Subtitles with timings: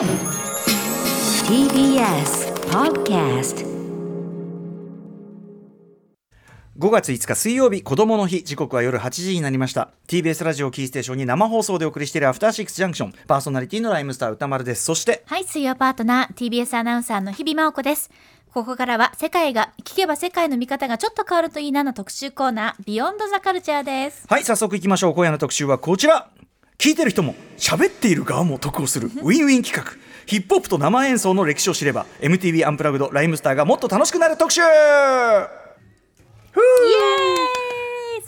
[0.00, 0.08] TBS
[2.70, 3.66] Podcast
[6.78, 9.90] 5月5日水曜日子供の日時刻は夜8時になりました。
[10.08, 13.14] TBS ラジオキーステーションに生放送でお送りしているアフターシックスジャンクション。
[13.26, 14.84] パーソナリティのライムスター歌丸です。
[14.84, 18.10] そしてはい、水曜パートナー、TBS アナウンサーの日々真央子です。
[18.54, 24.24] ここからは世界が、聞けば世界の見方がちょっと変わるといいなの特集コーナー、ビヨンドザカルチャーです。
[24.26, 25.14] はい早速いきましょう。
[25.14, 26.30] 今夜の特集はこちら
[26.80, 29.08] 聞いてる人も喋っている側も得をする。
[29.08, 29.84] ウィンウィン企画。
[30.24, 34.62] ヒップホップと生演奏の歴史を知れば MTV アンプラグドライムスターがもっと楽しくなる特集。
[34.62, 35.44] イエー
[37.36, 37.39] イ。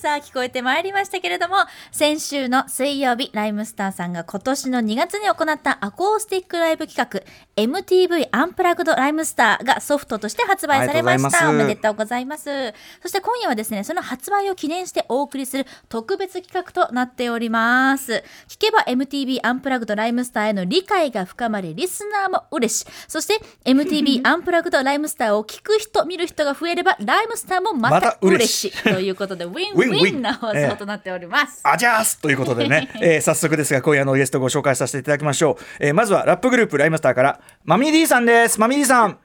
[0.02, 1.55] さあ、聞こえてまいりましたけれども、
[1.92, 7.23] 先週の水曜日、ライムスターさんが今年の2月に行ったアコースティックライブ企画、
[7.55, 11.48] MTV アンプラグドライムスターがソフトとして発売されました。
[11.48, 12.75] おめでとうございます。
[13.01, 18.25] そして今夜はですね、その発売を記念してお送りする特別企画となっております。
[18.48, 22.87] 聞けば MTV アンプラグドライムスターへの理解が深まり、リスナーも嬉しい。
[23.06, 28.83] そして MTV アンプラグドライムスターを聞く人、見る人が増えれば、ライムスターもままたた嬉嬉しい。
[28.83, 31.61] ということで、 ウィンウウィンウィンな放送となっております。
[31.65, 38.61] アジャースということでね、 えー早速ですが今夜のゲストをご紹介させていただきましょう、えーまずはラップグループライムスターからマミー D さんです。
[38.61, 39.19] マミー D さん。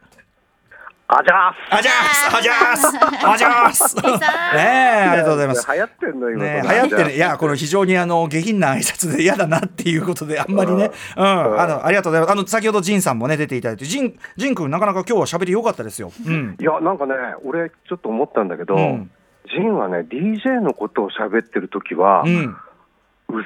[1.10, 5.72] あじゃあアジャースアジャースアジャースね D さん えありがとうございます。
[5.72, 12.32] 流行ってんの今ね、流行ってね、いや、この非常にあの下品な挨拶で嫌だなっていうことで、あんまりね、うん、あの、ありがとうございます。
[12.34, 16.12] あの、先ほどジンさんもね、出ていただいて、ジン、ジン君、なかなか今日は喋り良かったですよ。
[16.26, 16.58] うん。
[16.60, 17.14] いやなんかね
[17.46, 19.12] 俺ちょっと思ったんだけど、うん
[19.54, 22.30] ジンはね DJ のことを喋ってる時は、う。
[22.30, 22.58] うん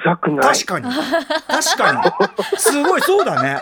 [0.04, 0.54] ざくない？
[0.54, 0.86] 確かに。
[0.86, 2.12] 確か
[2.52, 2.58] に。
[2.58, 3.60] すごい、そうだね。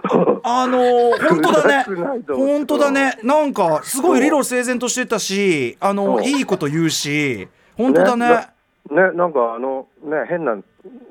[0.42, 1.84] あのー、本当だね
[2.26, 3.18] 本当だね。
[3.22, 8.48] なんか、すごい理路整然としてたし、あの、そういいこと言うし、本当だね。
[8.90, 10.56] ねなんかあのね変な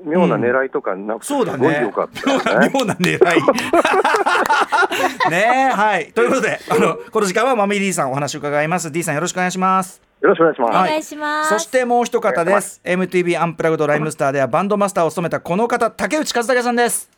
[0.04, 1.58] 妙な狙いとかなくてうだね。
[1.58, 2.70] ごい良かったよね。
[2.74, 3.42] 妙な狙い。
[5.30, 6.12] ねはい。
[6.12, 8.90] ということで、あの、この時間はマミー D さんお話を伺います。
[8.90, 10.09] D さんよろしくお願いします。
[10.20, 10.70] よろしくお願いします。
[10.70, 11.48] お願いします。
[11.48, 12.80] そしてもう一方です。
[12.84, 17.10] MTV アンプラグドライムスターではバンドマスターを務めたこの方、竹内和武さんです。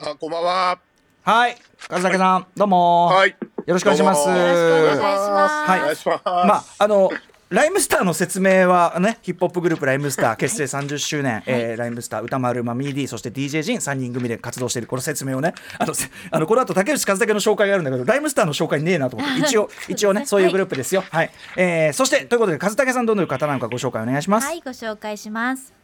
[0.00, 0.78] あ、こんばんは。
[1.22, 1.56] はい。
[1.88, 3.06] 和武さん、どうも。
[3.06, 3.30] はい。
[3.30, 3.36] よ
[3.68, 4.28] ろしくお願いします。
[4.28, 5.70] よろしくお願いします。
[5.70, 6.22] はいお願いします。
[6.24, 7.10] まあ、あの、
[7.52, 21.04] ライムスターの説明はね、ヒップホップグループライムスター結成30周年、えーライムスター歌丸マミー D そして DJ ジン3人組で活動しているこの説明をねあのせあのこの後竹内和武の紹介があるんだけどライムスターの紹介ねえなと思って一応一応ねそういうグループですよ。
[21.10, 25.81] はい、えーそしてということで和武さんどのいう方なのかご紹介お願いします、はい、ご紹介します。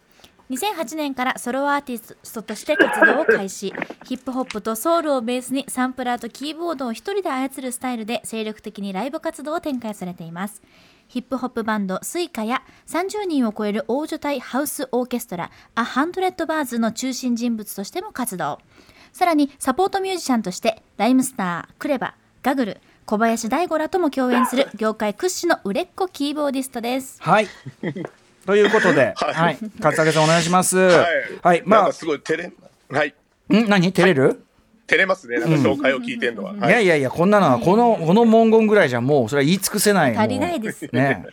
[0.51, 3.73] 2008年からソロアーティストとして活動を開始。
[4.07, 10.63] ヒップホップとソウルをベースにサンプラーとキーボードを一人で操るスタイルで精力的にライブ活動を展開されています。
[11.07, 18.59] ヒップホップバンドスイカや30人を超える大所帯ハウスオーケストラア・ハンドレッドバーズの中心人物としても活動。
[19.13, 27.23] さらにサポートミュージシャンとしてライムスター、クレバ、ガグル、小林大吾らとも共演する業界屈指の売れっ子キーボーディストです。
[27.23, 27.49] はい。
[28.47, 29.55] ということで、 は、はい。
[29.55, 30.77] い和武さんお願いします。
[30.79, 31.07] はい。
[31.43, 32.51] はい、まなんかすごい照れ、
[32.91, 33.15] はい。
[33.51, 33.69] あん？
[33.69, 33.93] 何？
[33.93, 34.43] 照れる？
[34.87, 35.39] 照れますね。
[35.39, 36.55] なんか紹介を聞いてんのは。
[36.55, 36.73] いはい。
[36.73, 37.03] やいやい。
[37.03, 41.27] やこんなのはこのこの文言ぐらいじゃもうそれは言い尽くせない足りないですね。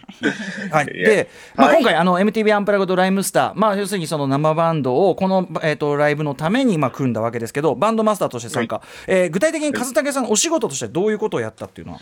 [0.71, 1.77] はい、で、まあ、はい。
[1.77, 11.99] 今回あの MTV アンプラグドライムスター、まあ、要するにその生バンドをこの、えー、とライブのためにまあ組んだわけですけどバンドマスターとして参加、えー具体的に和武さんお仕事としてどういうことをやったっていうのは、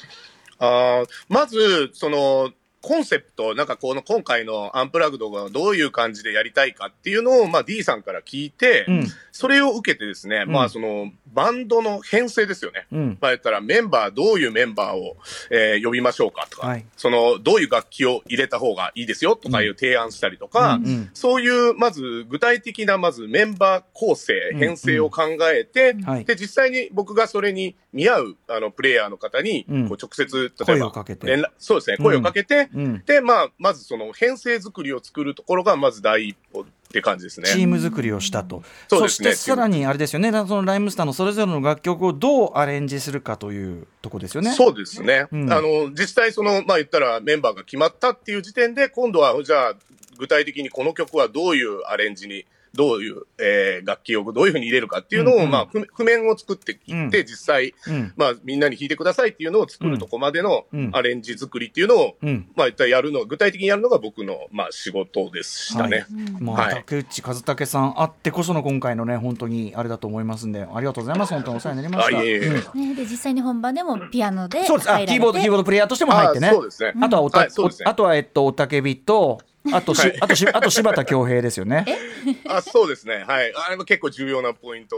[0.57, 2.51] あーまず、その、
[2.83, 9.07] コンセプト、なんかこの今回のアンプラグドがどういう感じでやりたいかっていうのを、まあ D さんから聞いて、うん。
[9.31, 10.51] それを受けてですね、ん。
[10.51, 12.87] まあそのバンドの編成ですよね。
[12.91, 13.17] うん。
[13.19, 15.17] まあ言ったらメンバー、どういうメンバーを、
[15.49, 16.85] えー呼びましょうかとか、はい。
[16.95, 21.09] そのどういう楽器を入れた方がいいですよとかいう提案したりとか、うんうん。
[21.13, 25.23] そういうまず具体的なまずメンバー構成、うん編成を考
[25.53, 26.25] えて、はい。
[26.25, 29.89] で実際に僕がそれに見合うあのプレイヤーの方にうん。
[29.89, 31.27] こう直接、例えば声をかけて。
[31.27, 37.49] 連絡そうですね、声をかけて、うん、で、まあ、まずその編成作りを作るところがまず第一歩って感じですね。
[37.49, 44.51] チーム作りをしたと、そねしてさらにあれですよねそのライムスターのそれぞれの楽曲をどうアレンジするかというとこですよね。
[44.51, 45.25] そうですね。
[45.31, 49.73] うんあの、実際その、まあ言ったらメンバーが決まったっていう時点で、今度は、じゃあ、
[50.19, 55.51] 具体的にこの曲はどういうアレンジにどういう、えー楽器をどういうふうに入れるかっていうのを、うんうん。
[55.51, 57.09] まあ、譜譜面を作っていって、うん。
[57.11, 58.13] 実際、うん。
[58.15, 60.89] まあ、みんなに弾いてくださいっていうのを作るとこまでのうん。
[60.93, 62.47] アレンジ作りっていうのを、うん。
[62.55, 66.05] まあ、一体やるの、具体的にやるのが僕の、まあ、仕事でしたね。
[66.39, 66.75] まあ、はい。
[66.75, 71.33] 竹内和武さんあってこその今回のね本当にあれだと思いますんでありがとうございます。
[71.33, 72.17] 本当にお世話になりました。
[72.17, 72.47] あいえいえ。
[72.47, 72.89] うん。
[72.89, 74.91] ね、で実際に本番でもピアノでそうです。
[74.91, 76.47] あキーボードキーボードプレイヤーとしても入ってね。
[76.47, 76.93] あそうですね。
[77.01, 77.53] あとはおた、はいね。
[77.59, 79.39] おあとはえっとおたけびと
[79.71, 81.85] あとし、あとしあと柴田恭平ですよね。
[82.47, 83.23] あ、そうですね。
[83.27, 83.53] はい。
[83.55, 84.95] あれも結構重要なポイント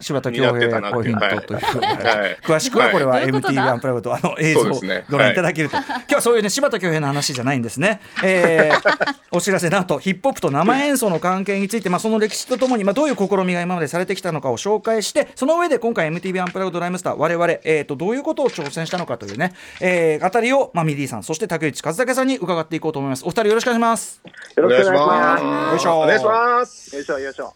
[0.00, 1.92] 柴田恭平ポイントということで、は
[2.26, 2.38] い。
[2.42, 3.26] 詳しくはこれははい。
[3.30, 5.04] どういうことだ？MTV アンプラグドあの映像をそうですね。
[5.10, 23.24] ご覧いただけると、今日はそういうね柴田恭平の話じゃないんですね、えー お知らせなんとヒップホップと生演奏の関係について、まあ、その歴史とともに、まあ、どういう試みが今までされてきたのかを紹介してその上で今回 MTV アンプラグドライムスター我々、えー、とどういうことを挑戦したのかというね、えー、あたりを、まあ、ミディさんそして竹内和武さんに伺っていこうと思います。
[23.24, 24.07] お二人よろしくお願いします
[24.56, 25.44] よろしくお願いしおます。
[25.72, 26.94] よいしょお願いします。
[26.94, 27.18] よいしょ。
[27.18, 27.54] よいしょ。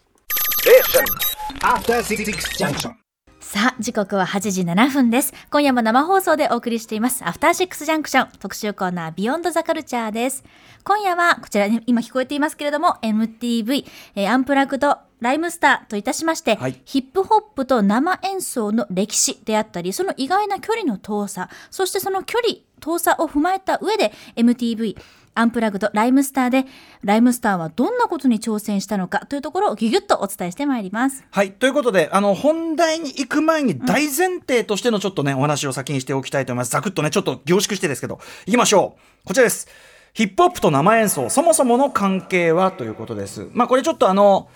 [3.39, 5.33] さあ時刻は8時7分です。
[5.51, 7.23] 今夜も生放送でお送りしています。
[7.23, 8.29] アフターシックスジャンクション。
[8.39, 10.43] 特集コーナービヨンドザカルチャーです。
[10.83, 13.85] 今夜はこちら、ね、今聞こえていますけれども MTV、
[14.15, 16.81] えーアンプラグドライムスターといたしまして、はい。
[16.85, 24.97] ヒップホップと生演奏の歴史であったりその意外な距離の遠さそしてその距離遠さを踏まえた上で MTV
[25.35, 26.65] アンプラグドライムスターで
[27.03, 31.23] ライムスターはどんなことに挑戦したのかというところをギュギュッとお伝えしてまいります。
[31.31, 36.71] はいということであの本題に行く前に大前提としてのちょっとね、お話を先にしておきたいと思います。
[36.71, 39.27] ざくっとねちょっと凝縮してですけどいきましょう。
[39.27, 39.67] こちらです。
[40.13, 42.71] ヒップホップと生演奏そもそもの関係は？
[42.71, 43.49] ということです。
[43.53, 44.47] まあこれちょっとあの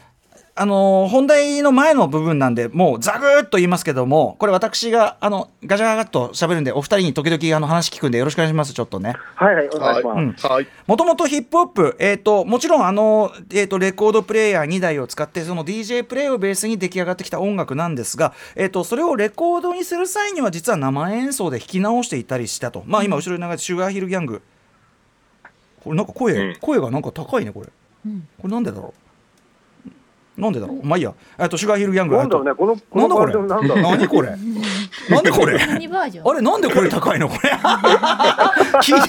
[0.59, 9.15] あの本題の前の部分なんでもうざぐーっと言いますけどもこれ私があのガチャガチャっと喋るんでお二人に時々あの話聞くんでよろしくお願いしますちょっとね。
[9.35, 10.47] はいはい、お願いします。
[10.47, 10.51] うん。
[10.51, 10.67] はい。
[10.87, 24.41] もともとヒップホップ、えー、ともちろんあの、えー、とレコードプレーヤー2台を使ってその DJ プレイをベースに出来上がってきた音楽なんですが、えー、とそれをレコードにする際には実は生演奏で弾き直していたりしたと、まあ、今後ろに流れてシュガーヒルギャング。
[25.83, 26.55] これなんか声、うん。
[26.59, 27.69] 声がなんか高いねこれ、
[28.05, 28.27] うん。
[28.41, 29.06] これなんでだろう
[30.37, 30.85] なんでだろう？
[30.85, 31.13] まあいいや。
[31.39, 33.33] えっとシュガーヒルギャングなんだろうね、この、こなんだこれ？
[33.81, 34.29] 何これ
[35.09, 35.57] なんでこれ？
[35.65, 37.27] 何バージョン あれなんでこれ高いの？
[37.27, 37.51] これ。
[38.81, 38.99] 気に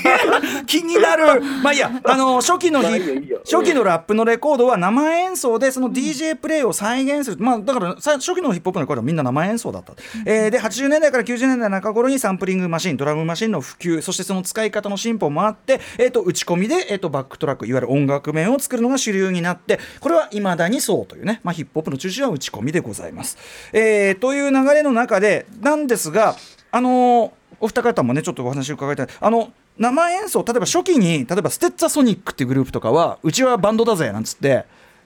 [0.67, 1.43] 気になる。
[1.63, 1.91] まあいいや。
[2.05, 3.41] あの初期のまあいいよいいよ。
[3.45, 9.93] 初期のラップのレコードは生演奏でその DJ プレイを再現する、まあだからさ初期のヒップホップのレコードはみんな生演奏だった、
[10.25, 23.38] えーで80年代から90年代中頃にサンプリングマシンドラムマシンの普及そしてその使い方の進歩もあって、えー、と打ち込みで、えー、とバックトラックいわゆる音楽面を作るのが主流になってこれはいまだにそうというね、まあ、ヒップホップの中心は打ち込みでございます、
[23.73, 26.37] えーという流れの中でなんですが
[26.70, 27.31] あのー
[27.61, 29.06] お二方もねちょっとお話を伺いたい。
[29.20, 34.65] あの生演奏例えば初期に例えばステッツァソニックっていうグループとかはうちはバンドだぜなんつって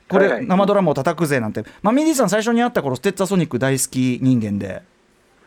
[0.08, 4.82] これ生ドラムを叩くぜなんて、まあ、ミディさん最初に会った頃ステッツァソニック大好き人間で。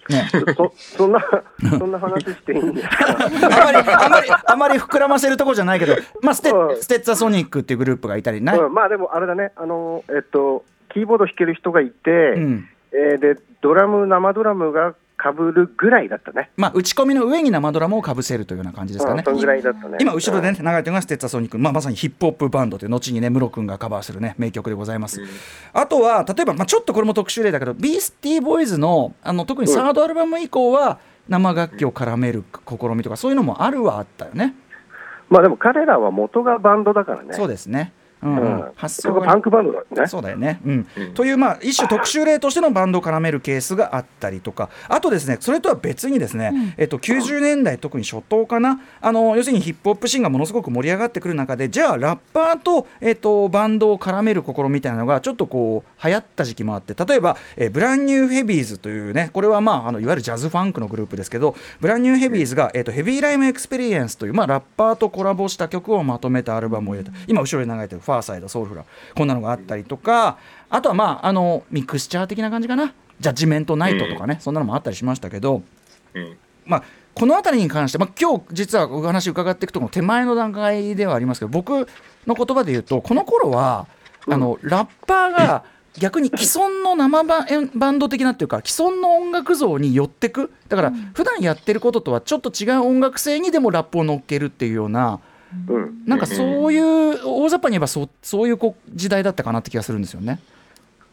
[0.10, 1.20] ね、そ、 そんな、
[1.80, 2.96] そんな話していいんですか？
[3.08, 6.82] あまりあまりあまり膨らませるところじゃないけど、まあ、ステうん。
[6.82, 10.64] ステッツァソニックっていうグループがいたりね、うん、まあでもあれだね、あの、えっと、
[10.94, 12.70] キーボード弾ける人がいて、うん。
[12.94, 16.52] えーで、ドラム、生ドラムが被るぐらいだったね。
[16.58, 19.24] まあ、打ち込みの上に生ドラムをかぶせるというような感じですかね。
[20.00, 25.22] 今後ろで、ね、流れてるのがステッツァソニック、まあ、まさにヒップホップバンドという後にねムロ君がカバーするね名曲でございます、
[25.74, 34.56] あとは例えば、まあ、ちょっとこれも特殊例だけどビースティーボーイズのあの特にサードアルバム以降は生楽器を絡める試みとかそういうのもあるはあったよね、
[35.30, 37.34] まあでも彼らは元がバンドだからね。
[37.34, 38.05] そうですね、うんううんん。
[38.76, 40.08] 発そこ想がパンクバンドだね。
[40.08, 40.88] そうだよね、うん。
[41.14, 44.70] という、まあ、一種特殊例としてのバンドを絡めるケースがあったりとか。
[44.88, 48.80] あとですねそれとは別にですね、えっと、90年代特に初頭かな。
[49.02, 67.12] あの要するにヒップホップシーンがものすごく盛り上がってくる中でじゃあラッパーと,、えっとバンドを絡める試みみたいなのがちょっとこう流行った時期もあって例えば、えーブランニューヘビーズというねこれは、まあ、あのいわゆるジャズファンクのグループですけどブランニューヘビーズが、えっとヘビーライムエクスペリエンスという、まあ、ラッパーとコラボした曲をまとめたアルバムを入れた。
[67.28, 70.38] 今後ろに流れてるファーサイドソウルフラワーこんなのがあったりとか
[70.70, 72.94] あとはまああのミクスチャー的な感じかな。
[73.20, 75.64] ジャッジメントナイトとかね、そんなのもあったりしましたけど、
[76.14, 76.38] うん。
[76.66, 81.88] まあ、この辺りに関して、まあ、今日実はお話伺っていくとこの手前の段階ではありますけど僕
[82.28, 83.88] の言葉で言うとこの頃は
[84.28, 90.52] あのラッパーが逆に既存の生バンド的なっていうか既存の音楽像に寄ってく。
[90.68, 95.22] だから普段やってることとはちょっと違う音楽性にでもラップを乗っけるっていうような
[95.68, 96.04] うん。
[96.06, 100.40] なんかそういう大雑把に言えばそうそういうこう時代だったかなって気がするんですよね。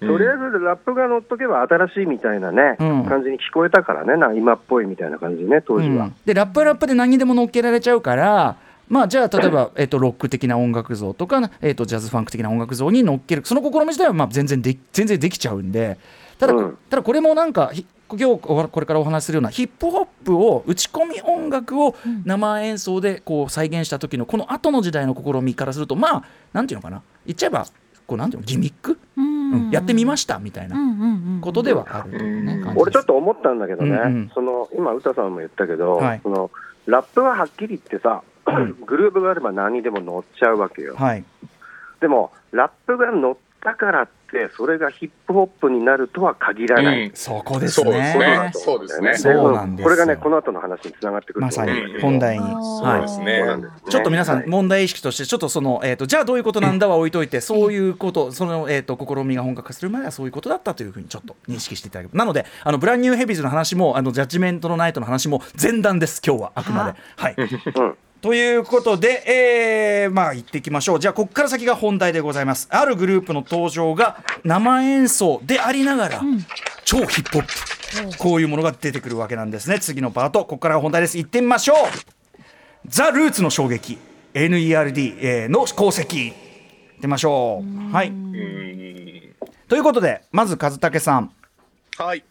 [0.01, 3.05] とりあえずラップが乗っとけば新しいみたいなね、うん。
[3.05, 6.07] 感じに聞こえたからね、な今っぽいみたいな感じね、当時は。
[6.07, 6.15] うん。
[6.25, 8.57] でラップはラップで何にでも乗っけられちゃうから
[8.89, 13.43] まあじゃあ例えば、 えっとロック的な音楽像とか、えっとジャズファンク的な音楽像に乗っける。
[13.45, 15.99] その試み自体はまあ全然で全然できちゃうんで。
[16.39, 16.77] ただ,、うん。
[16.91, 27.03] ただこれもなんかひ今日おこれからお話しするようなヒップホップを打ち込み音楽を生演奏でこう再現した時のこの後の時代の試みからするとまあなんていうのかな。
[27.27, 27.67] 言っちゃえば
[28.07, 29.71] こうなんていうのギミック、うん。
[29.71, 30.77] やってみましたみたいな
[31.41, 32.79] ことではあるというね、感じです。
[32.79, 34.31] 俺ちょっと思ったんだけどね、うんうん。
[34.35, 36.21] その今、歌さんも言ったけど、はい。
[36.23, 36.51] その
[36.87, 38.23] ラップははっきり言ってさ、
[38.87, 40.97] グルーブがあれば何にでも乗っちゃうわけよ。
[40.97, 41.25] はい。
[42.01, 47.07] でも、ラップが乗ったからって、それがヒップホップになるとは限らない。
[47.07, 47.15] うん。
[47.15, 49.15] そこですそうですねねそうですね。
[49.15, 49.89] そうなんですよ。
[49.89, 53.43] これがね、この後の話につながってくるとまさに本題に、そうですね。
[53.89, 54.47] ちょっと皆さはい。
[54.47, 66.53] ん問題意識としてちょっとその、えー、とじゃあどういうことなんだは置いといてそういうことその、えー、と試みが本格化するまではそういうことだったというふうにちょっと認識していただけるなのであのブランニューヘビーズの話もあのジャッジメントのナイトの話も前段です今日は。
[66.55, 66.99] あくまで。
[67.17, 67.35] はい。
[67.37, 71.01] うんということで、えー、まあ行っていきましょう。
[71.01, 72.69] じゃあここから先が本題でございます。
[72.71, 76.23] あるグループの登場が生演奏でありながら、
[76.85, 78.19] 超ヒップホップ。
[78.19, 79.81] こういうものが出てくるわけなんですね。
[79.81, 81.19] 次のパートここからが本題です。
[81.19, 81.77] 行ってみましょう。
[82.87, 83.99] ザ・ルーツの衝撃。
[84.35, 86.27] NERD えーの功績。
[86.29, 86.43] 行って
[87.03, 87.93] みましょう。
[87.93, 88.09] はい。
[88.09, 88.33] うん
[89.67, 91.33] ということでまず和武さん。
[91.99, 92.25] はい。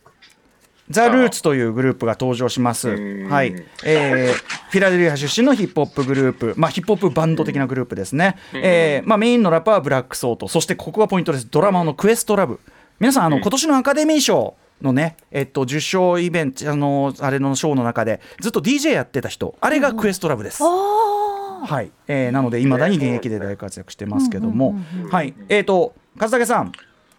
[0.92, 2.90] ザ・ルーツというグループが登場します。
[2.90, 3.56] んはい。
[3.84, 8.38] えーフィラデルフィア出身のヒップホップグループ、まあ、ヒップホップバンド的なグループですね。
[8.54, 11.48] えーまあ、メインのラッパーはブラックソート、そしてここがポイントです。
[11.50, 12.60] ドラマーのクエストラブ。
[13.00, 20.64] 皆さん、あの、今年のアカデミー賞のね、えっと、受賞イベント、あの、あれのショーの中で、ずっと DJ やってた人、あれがクエストラブです。
[20.64, 21.92] はい。
[22.08, 24.76] えーなので、いまだに現役で大活躍してますけども、
[25.12, 25.34] はい。
[25.50, 26.72] えっ、と、和武さん、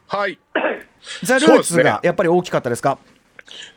[0.09, 0.39] はい。
[1.23, 2.99] ザ・ルーツがやっぱり大きかったですか？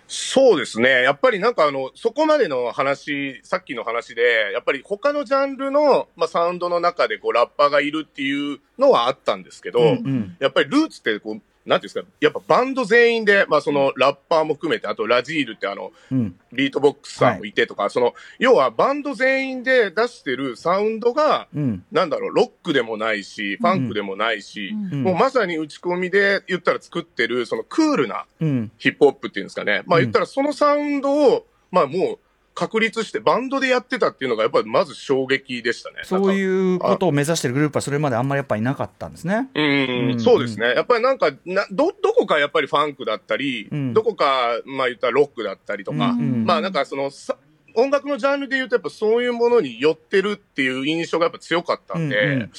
[0.07, 1.01] そうですね。
[1.01, 16.35] やっぱりなんかあの、そこまでの話、さっきの話で、やっぱり他のジャンルの、まあ、サウンドの中でこうラッパーがいるっていうのはあったんですけど、うんうんやっぱりルーツってこう、なんていうんですか、やっぱバンド全員で、まあそのラッパーも含めて、あとラジールってあの、うん。
[16.53, 21.83] ビートボックスさんもいてとか、その、要はバンド全員で出してるサウンドが、うん。
[21.91, 28.71] なんだろう、ロックでもないし、ファンクでもないし、うんもうまさに打ち込みで言ったら作ってる、そのクールなうん。
[28.77, 29.83] ヒップホップっていうんですかね。
[29.87, 32.19] まあ言ったらそのサウンドを、まあもう
[32.55, 35.97] 確立してバンドでやってたっていうのがやっぱりまず衝撃でしたね。
[36.03, 36.33] そうう。
[36.33, 39.49] いうことを目指してるグループはそれまであんまりやっぱりなかったんですね。
[39.53, 40.73] うん、うんそうですね。
[40.73, 47.37] やっぱりなんか、な、ど、どこかやっぱりファンクだったり、うんどこか、まあ言ったらロックだったりとか、うんうんまあなんかその、さ
[47.77, 52.51] 音楽のジャンルで言うとやっぱそういうものに寄ってるっていう印象がやっぱ強かったんで、うんうん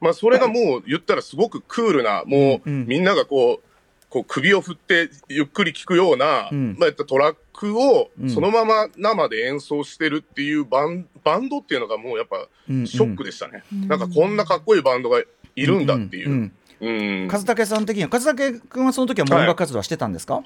[0.00, 3.73] まあそれがもう言ったらすごくクールな、もううんみんながこう、
[4.14, 6.76] こう首を振ってゆっくり聴くような、うん。
[6.78, 8.30] まあ、トラックをうん。
[8.30, 13.64] そのまま生で演奏してるっていうバンバンドっていうのがもうやっぱうんショックでしたね。
[13.88, 15.20] なんかこんなかっこいいバンドが
[15.56, 16.30] いるんだっていう。
[16.30, 16.88] んう
[17.24, 17.28] ん。
[17.28, 20.44] 和武さん的には和武君はその時はもう音楽活動はしてたんですか、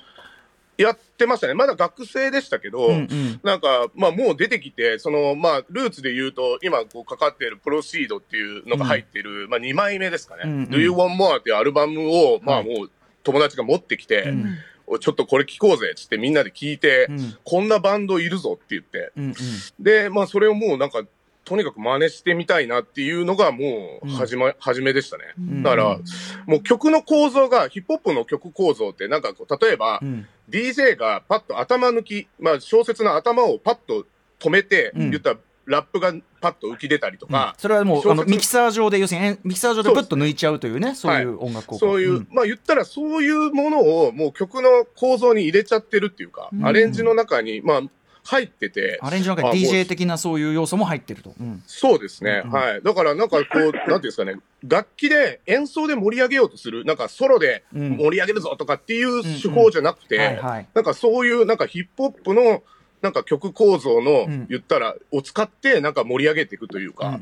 [0.79, 1.55] やってましたね。
[1.55, 3.41] まだ学生でしたけど、うんうん。
[3.43, 10.43] なんか、まあもう出てきて、その、まあ、ルーツで言うと、今こうかかっているプロシードっていうのが入っている、まあ2枚目ですかね。
[10.45, 10.65] うんうん。
[10.67, 12.63] Do You Want More っていうアルバムを、まはい。
[12.63, 12.91] あもう
[13.29, 14.59] 友達が持ってきて、うん。
[14.87, 17.37] おちょっとこれ聴こうぜっつってみんなで聞いて、うん。
[17.45, 19.35] こんなバンドいるぞって言って、うんうん。
[19.79, 21.03] で、まあそれをもうなんか、
[21.45, 25.25] とにかく真似してみたいなっていうのがもう始ま、初めでしたね。
[25.41, 25.63] ん。
[25.63, 25.99] だから、
[26.47, 30.27] もう曲の構造が、ヒップホップの曲構造ってなんかこう、例えば、うん。
[30.49, 34.07] DJ がパッと頭抜き、まあ小説の頭をパッと
[34.39, 35.11] 止めて、うん。
[35.11, 35.37] 言ったら
[35.69, 42.29] ラップがパッと浮き出たりとか、それはもうあのミキサー上で要するにえミキサー上でプッと抜いちゃうというねそういう音楽効果そういう、ん。
[42.33, 46.67] まあ言ったらそういうものをもう曲の構造に入れちゃってるっていうか、うん。
[46.67, 47.83] アレンジの中に、まあ
[48.25, 51.63] 入ってて、アレンジの中に DJ 的なそういう要素も入ってると、うん。
[51.67, 52.51] そうですね、うん。
[52.51, 52.83] はい。
[52.83, 57.97] だからなんかこう、なんていうんですかね、楽器で演奏で盛り上げようとする、なんかソロでうん。
[57.97, 60.69] 盛り上げるぞとかっていう手法じゃなくて、はいはい。
[60.75, 62.63] なんかそういうなんかヒップホップの
[63.03, 64.47] なんか曲構造のうん。
[64.49, 67.21] 言ったら、を使ってなんか盛り上げていくというか、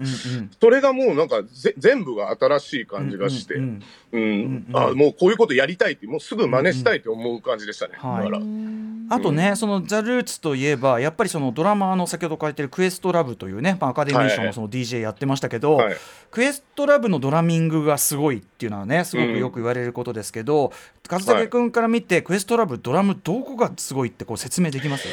[0.60, 3.80] それがもうなんかぜ全部が新しい感じがして、う
[4.12, 7.94] うんあもうこういうことやりたいって、もうすぐ真似したいって思う感じでしたね。
[7.96, 8.24] はい。
[8.24, 8.42] だから、
[9.16, 14.46] あとね、そのザ・ルーツといえば、やっぱりそのドラマーの先ほど書いてるクエストラブというね、まあ、アカデミー賞はい。
[14.46, 15.96] のその DJ やってましたけど、はい。
[16.30, 20.72] クエストラブのドラミングがすごいっていうのはね、すごくよく言われることですけど、
[21.10, 25.06] 和武君から見て、クエストラブ、ドラム、どこがすごいってこう説明できます？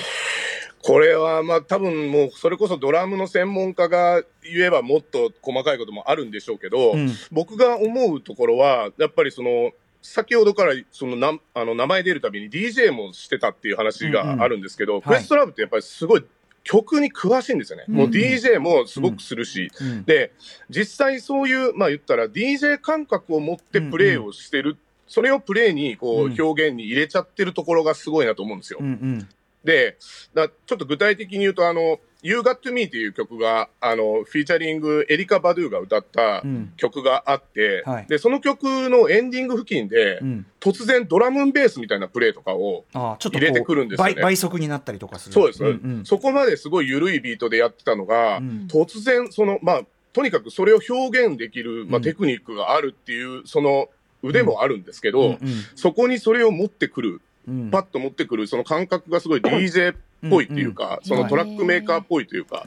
[0.84, 7.10] これはまあ多分もうそれこそドラムの専門家が言えばもっと細かいこともあるんでしょうけど、うん。
[7.32, 9.72] 僕が思うところはやっぱりその
[10.02, 15.02] 先ほどからそのなあの名前出るたびに DJ もしてたっていう話があるんですけど、ん。
[15.02, 16.25] クエストラブってやっぱりすごい
[16.66, 17.86] 曲に詳しいんですよね。
[17.88, 20.04] もう DJ もすごくするし、うん。
[20.04, 20.34] で
[20.70, 24.75] 実際そういうまあ言ったら DJ 感覚を持ってプレイをしてる、
[25.08, 26.38] それをプレイにこうん。
[26.38, 28.80] う表現に入れちゃってるところがすごいなと思うんですよ。
[28.82, 29.30] うんうん
[29.63, 29.98] で、
[30.34, 36.74] だちょっと具体的に言うと、あの、You Got to Me っていう曲が、あの、フィーチャリング、エリカ・バドゥが歌ったうん。
[36.77, 38.05] 曲があって、はい。
[38.08, 40.46] で、その曲のエンディング付近で、うん。
[40.62, 44.13] 突然ドラムンベースみたいなプレイとかを、入れてくるんですよね。
[44.15, 45.34] 倍倍速になったりとかする。
[45.34, 46.05] そうです、んうん。
[46.05, 48.67] そこまですごい緩いビートでやってたのが、うん。
[48.72, 49.82] 突然、その、まあ、
[50.13, 53.89] とにかくそれを表現できる、まあ、うんテクニックがあるっていう、その
[54.22, 55.39] 腕もあるんですけど、うんうん。
[55.75, 57.22] そこにそれを持ってくる、うん
[57.71, 59.95] パッと持ってくる、その感覚がすごい DJ っ
[60.29, 62.65] ぽいっていうか、そのトラックメーカーっぽいというか、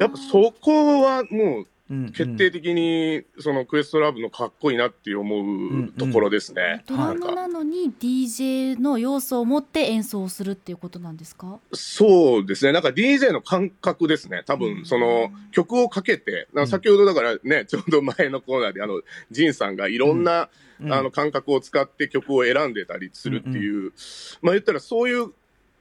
[0.00, 1.66] やっぱそこはもう、うん
[2.12, 6.84] 決定的にそのクエストラブのかっこいいなって思うところですね。
[6.86, 11.58] ドラなんかムなのに DJ の要素を持って演奏をするっていうことなんですか？
[11.72, 12.72] そうですね。
[12.72, 14.42] なんか DJ の感覚ですね。
[14.44, 20.92] 多分、その曲をかけて、なんか先ほどだからね、ちょうど前のコーナーであの、ジンさんがいろんな、うん。
[20.92, 23.92] あの感覚を使って曲を選んでたりするっていう、
[24.42, 25.32] まあ言ったらそういう、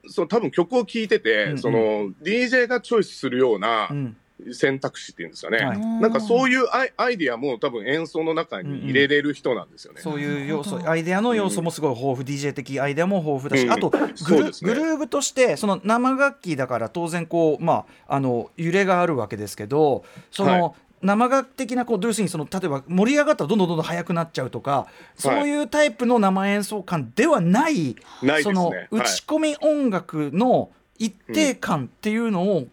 [0.07, 1.57] その多分曲を聴いてて、うんうん。
[1.59, 1.77] その
[2.23, 4.17] DJ がチョイスするようなうん
[4.53, 5.57] 選択肢っていうんですかね。
[5.57, 5.79] はい。
[5.79, 10.01] なんかそういうアイアイディアも多分演奏の中に入れれる人なんですよね。
[10.01, 13.71] そういう要素アイデアの要素もすごい豊富、DJ 的アイデアも豊富だし、うん。
[13.71, 13.97] あとグ
[14.37, 14.51] ル,、ね。
[14.61, 20.71] グルーブとしてその生楽器だから当然こう、まあ、あの揺れがあるわけですけどその、はい。
[21.01, 28.43] 生楽的なこう要するにその例えば盛り上がったらどんどんどんどん速くなっちゃうとか、そういうタイプの生演奏感ではないない。
[28.43, 32.67] そのはい打ち込み音楽の一定感っていうのを、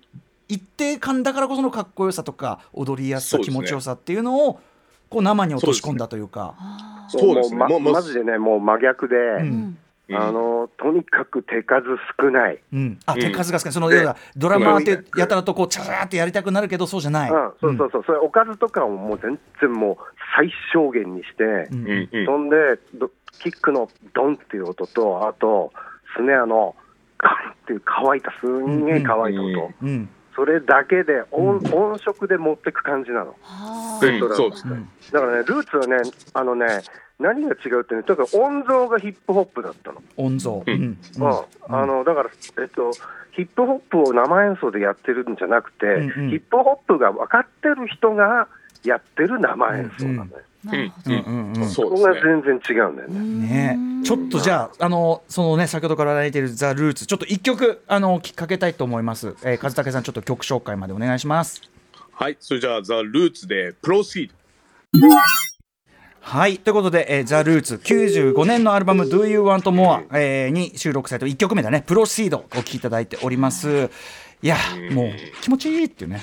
[0.49, 3.45] 一定感だからこそのかっこよさとか踊りやすさ、ね。
[3.45, 4.61] 気持ちよさっていうのを
[5.09, 6.55] こう生に落とし込んだというか。
[6.59, 7.57] あそうですね。
[7.57, 9.79] まマジでね、もう真逆で、ーうん。
[10.09, 10.17] うん。
[10.17, 11.87] あのとにかく手数
[12.21, 13.21] 少ない、うん、あうん。
[13.21, 17.31] 手数が少ない、そので要はドラマーってやたらとこうチャーってやりたくなるけどそうじゃない。
[17.31, 19.97] うん、そうそうそう、それおかずとかをもう全然もう
[20.37, 22.27] 最小限にして、うん。
[22.27, 22.57] そんで
[22.95, 23.11] ど
[23.41, 25.73] キックのドンっていう音と、あと
[26.17, 26.75] スネアの
[27.17, 29.89] カンっていう乾いた、すんげえ乾いた音、うん。
[29.89, 33.37] うんそれだけで音,、音色で持ってく感じなの。
[33.45, 34.75] あうんそうですね。
[34.75, 36.67] うんだからね、ルーツはね、あのね、
[37.21, 40.03] 何が違うってね、とにかく音像がヒップホップだったの。
[40.17, 40.75] 音像、うん。
[40.75, 40.99] うん。
[41.19, 41.45] うん。
[41.69, 42.91] あのだから、えっと、
[43.33, 46.31] ヒップホップを生演奏でやってるんじゃなくて、うんうん。
[46.31, 48.49] ヒップホップが分かってる人が
[48.83, 50.43] やってる生演奏なんだよ。
[50.65, 52.43] ーなるほどうんうんうんそこがそうですね。
[52.45, 53.77] 全然違うんだよね。
[53.77, 59.35] ねちょっとじゃあ、あのそのね、先ほどからられているザ・ルーツ、ちょっと一曲、あのきかけたいと思います。
[59.45, 61.63] えー、和武さん、ちょっと曲紹介までお願いします。
[62.13, 62.37] はい。
[62.41, 65.09] それじゃあ、ザ・ルーツで、プロシード。
[66.25, 73.91] はいということで、えー、ザ・ルーツ95年のアルバム「Do You Want More、えー」に収録された1曲目だね「プロシード」をお聴きいただいております
[74.43, 74.57] いや
[74.93, 75.11] もう
[75.43, 76.23] 気持ちいいっていうね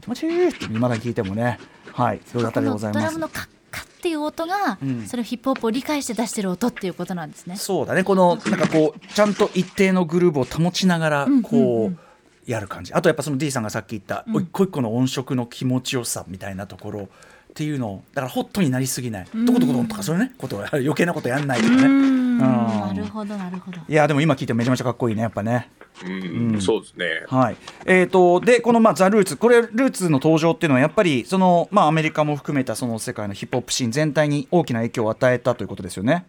[0.00, 1.58] 気持ちいいって未だに聞いてもね
[1.92, 5.06] はいそういうあたりでございますドラムのカッカッっていう音が、うん。
[5.06, 7.56] それをヒップホップを理解して出してる音っていうことなんですね。
[7.56, 8.04] そうだね。
[8.04, 11.32] このなんかこうちゃんと一定のグルーヴを保ちながらうん。
[11.34, 11.98] うんこうんう
[12.46, 12.92] やる感じ。
[12.92, 14.42] あとやっぱその D さんがさっき言ったうん。
[14.42, 17.06] 一個一個の音色の気持ちよさみたいなところっ
[17.54, 19.26] ていうのをだからホットになりすぎない。
[19.34, 19.46] うん。
[19.46, 23.78] どこどこどんとかそういうねことを余計なことやんないとうかねなるほどなるほど。
[23.88, 25.70] いやでも今聞いてもめちゃめちゃかっこいいねやっぱね
[26.02, 27.24] うん、うんそうですね。
[27.28, 36.26] はいえー、とでこの、まあ、ザ・ルーツこれルーツの登場っていうのはやっぱりその、まあ、アメリカも含めたその世界のヒップホップシーン全体に大きな影響を与えたということですよね。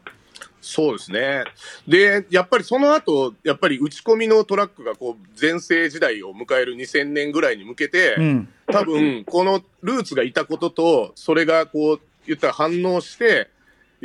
[0.66, 1.44] そうですね。
[1.88, 13.52] で、やっぱりその後、やっぱり打ち込みのトラックがこう、全盛時代を迎える2000年ぐらいに向けて、うん多分、このルーツがいたことと、それがこう、言ったら反応して、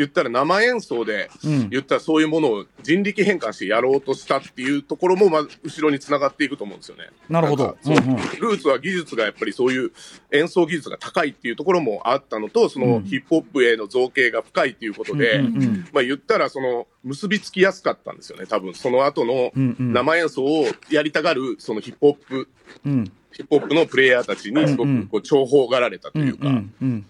[0.00, 1.68] 言ったら生演奏で、うん。
[1.68, 7.10] 言ったらそういうものを人力変換してやろうとしたっていうところも、まあ、後ろにつながっていくと思うんですよね。
[7.28, 7.76] なるほど。
[7.84, 8.02] ううんうん。
[8.16, 9.92] ルーツは技術がやっぱりそういう
[10.32, 13.04] 演奏技術が高いっていうところもあったのと、そのうん。
[13.04, 15.88] ヒップホップへの造形が深いっていうことで、うんうんうん。
[15.92, 18.74] まあ言ったらその結びつきやすかったんですよね、多分。
[18.74, 22.48] その後の生演奏をやりたがるそのヒップホップ、
[22.86, 23.12] うん。
[23.32, 27.06] ヒップホップのプレイヤーたちにすごくこう重宝がられたとうんいうか、うんうんうん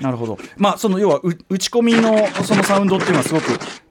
[0.00, 0.38] なるほど。
[0.56, 3.46] まあその要はう打ち込みのそのサウンドっていうのはすごく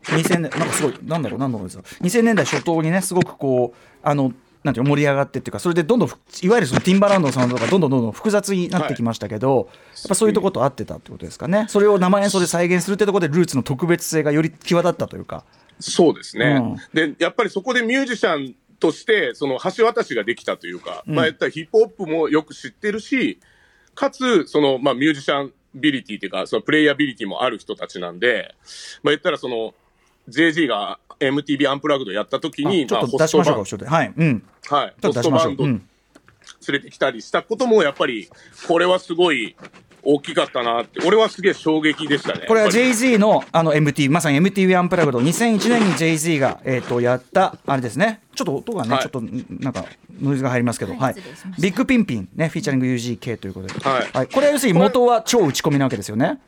[0.05, 9.65] 2000年なんかすごいなんだろうなんだろうですよ2000年代初頭にねすごくこうあのなんていうの盛り上がってっていうかそれでどんどんふいわゆるそのティンバランドのサウンドがどんどんどんどん複雑になってきましたけど、やっ
[10.09, 11.67] ぱそういうとこと合ってたってことですかね。
[11.69, 15.45] それを生演奏で再現するってところでルーツの特別性がより際立ったというか。
[15.79, 23.39] そうですね、うんでやっぱりそこでミュージシャンとしてその橋渡しができたというか、うんまあ言ったらヒップホップもよく知ってるし
[23.95, 28.55] かつその、まあ、ミュージシャンビリティっていうかそのプレイヤビリティもある人たちなんで、
[29.03, 29.73] まあ、言ったらその
[30.29, 33.89] JG が MTV アンプラグドやった時にあちょっとまあ出しましょうか。
[33.89, 34.13] はい。
[34.15, 34.43] うん。
[34.69, 35.51] はい、ちょっと出しましょう。
[35.51, 35.89] ホストバンドうん。
[36.67, 38.29] 連れてきたりしたこともやっぱり
[38.67, 39.55] これはすごい
[40.03, 42.45] 大きかったなって、俺はすげえ衝撃でしたね。
[42.47, 42.83] これはやっぱり。
[42.91, 45.19] Jay-Z のあの MTV まさに MTV アンプラグド。
[45.19, 48.21] 2001年に Jay-Z が、えー、とやったあれですね。
[48.35, 49.01] ちょっと音がね、はい。
[49.01, 49.21] ちょっと
[49.59, 49.85] なんか
[50.21, 51.01] ノイズが入りますけど、はい。
[51.01, 51.15] はい。
[51.59, 54.27] ビッグピンピンねフィーチャリング UGK ということで、はい。
[54.27, 56.39] これは要するに元は超打ち込みなわけですよね。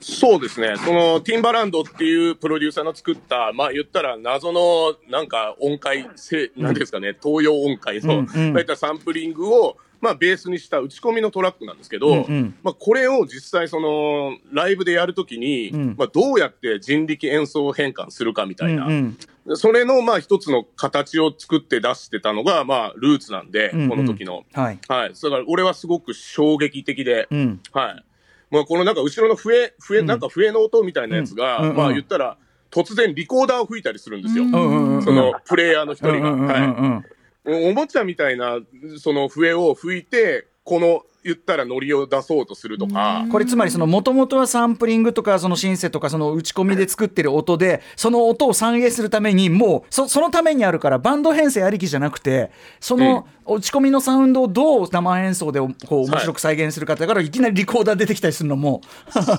[0.00, 0.74] そうですね。
[0.76, 12.54] その、ティンバランドっていうプロデューサーの作った、まあ言ったら謎の、なんか音階、せなんですかね、東洋音階の、そういったサンプリングを、まあベースにした打ち込みのトラックなんですけど、うんうん。
[12.62, 15.96] まあこれを実際その、ライブでやるときに、ん。
[15.98, 19.56] まあどうやって人力演奏変換するかみたいな、うんうん。
[19.56, 23.88] それのまあ一つの形を作って出してたのが、まあルーツなんで、うんうん。
[23.88, 24.44] この時の。
[24.52, 24.78] はい。
[24.88, 25.12] はい。
[25.14, 27.60] だから俺はすごく衝撃的で、うん。
[27.72, 28.04] はい。
[28.50, 31.70] まあ、このなんか後ろの笛、笛、なんか笛の音みたいなやつが、うん。
[31.70, 31.76] うん。
[31.76, 32.36] まあ言ったら、
[32.70, 34.44] 突然リコーダーを吹いたりするんですよ。
[34.44, 36.30] うんうんうんそのプレイヤーの一人が。
[36.30, 37.70] うんうんうんうんはい。
[37.70, 38.58] おもちゃみたいな、
[38.98, 58.80] その笛を吹いて、この、言ったらノリを出そうとするとか、これつまりその元々はサンプリングとかそのシンセとかその打ち込みで作ってる音でその音を反映するためにもうそそのためにあるからバンド編成ありきじゃなくてその打ち込みのサウンドをどう生演奏でこう面白く再現するかだからいきなりリコーダー出てきたりするのも。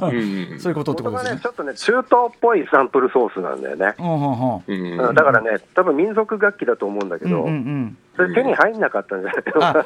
[0.01, 1.35] うんうん そういうことってことですね。
[1.35, 1.47] ね、ち。
[1.47, 3.95] ょっとね、中東っぽいサンプルソースなんだよね。
[3.97, 7.97] うんだからね、多分民族楽器だと思うんだけど、うんうんうん。
[8.15, 9.43] それ手に入んなかったんじゃない？
[9.61, 9.79] あの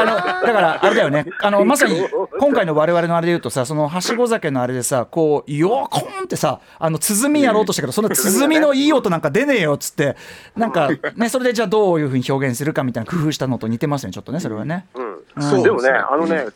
[0.00, 1.26] あのだからあれだよね。
[1.42, 1.96] あの まさに
[2.40, 10.16] 今回の我々のあれで言うとさそのはしご酒のあれでさこうよーこんってさあの鼓やろうとしたけどその鼓のいい音なんか出ねえよっつって
[10.56, 14.86] なんかねそれでじゃあどういうふうに表現するかみたいな工夫したのと似てますねちょっとねそれはね。
[14.94, 15.42] うん。
[15.42, 16.46] そうでもね、あのね、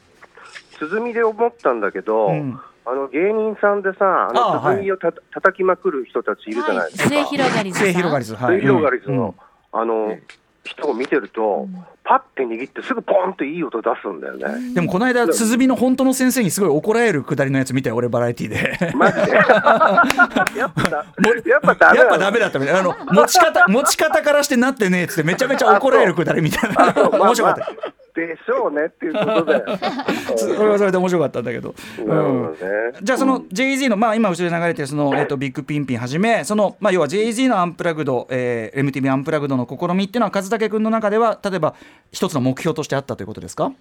[0.79, 2.61] 鼓で思ったんだけど、うん。
[2.85, 7.09] あの芸人さんでさ、あの鼓をた叩きまくる人たちいるじゃないですか。
[7.09, 7.87] 末広がりずさん。
[7.87, 8.35] 末広がりず。
[8.35, 8.55] はい。
[8.57, 9.17] 水広がりずうん。
[9.17, 9.35] の、
[9.73, 10.17] あの、
[10.65, 11.69] 人を見てると、
[12.13, 14.75] パッて握ってすぐポンといい音出すんだよね。
[14.75, 18.93] でもこの間鼓の本当の先生にすごい怒られるくだりのやつ見たよ俺バラエティで。
[18.95, 19.33] マジで？
[20.61, 21.07] やっぱだ、
[21.47, 27.61] やっぱダメやっぱだダメだったみたいなあの持ち方持ち方からしてなってねえっつってめちゃめちゃ怒られるくだりみたいな 面白かった。
[27.61, 29.65] まあでしょうねっていうことだよ。
[30.37, 31.75] それはそれで面白かったんだけど。
[31.99, 32.59] うんね。
[33.03, 41.75] じゃあその Jay-Z の、まあ、今後ろで流れてるその、えっとビッグピンピンはじめその、まあ、要は Jay-Z のアンプラグド、えー、MTV アンプラグドの試みっていうのは和武君の中では例えば
[42.11, 43.73] 一つの目標としてあったということですか？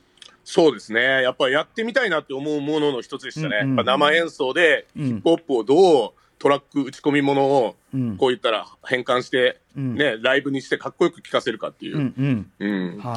[0.43, 1.21] そうですね。
[1.21, 3.59] やっぱりやってみたいなって思うものの一つでしたね。
[3.63, 8.17] うんうん生演奏でうんヒップホップをどうトラック打ち込みものをうん。
[8.17, 9.95] こう言ったら変換して、うん。
[9.95, 12.45] ね、ライブにしてかっこよく聴かせるかっていう。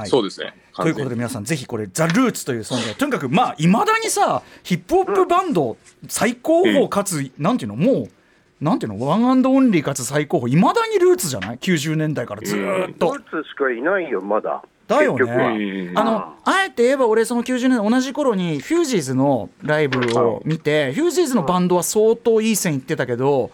[0.07, 0.55] そうですね。
[0.77, 2.95] ということで皆さんぜひこれザ・ルーツという存在。
[2.95, 5.77] とにかくまあいまだにさヒップホップバンド
[6.09, 8.11] 最高峰かつ、なんていうのもう
[8.61, 10.51] なんていうのワンアンドオンリーかつ最高峰。
[10.51, 13.09] いまだにルーツじゃない？90年代からずーっと。
[13.09, 14.63] ルーツしかいないよ、まだ。
[14.87, 15.25] だよね。
[15.91, 15.99] うん。
[15.99, 23.51] あのあえて言えば俺その90年代同じ頃にフュージーズのライブを見てフュージーズのバンドは相当いい線いってたけどうん。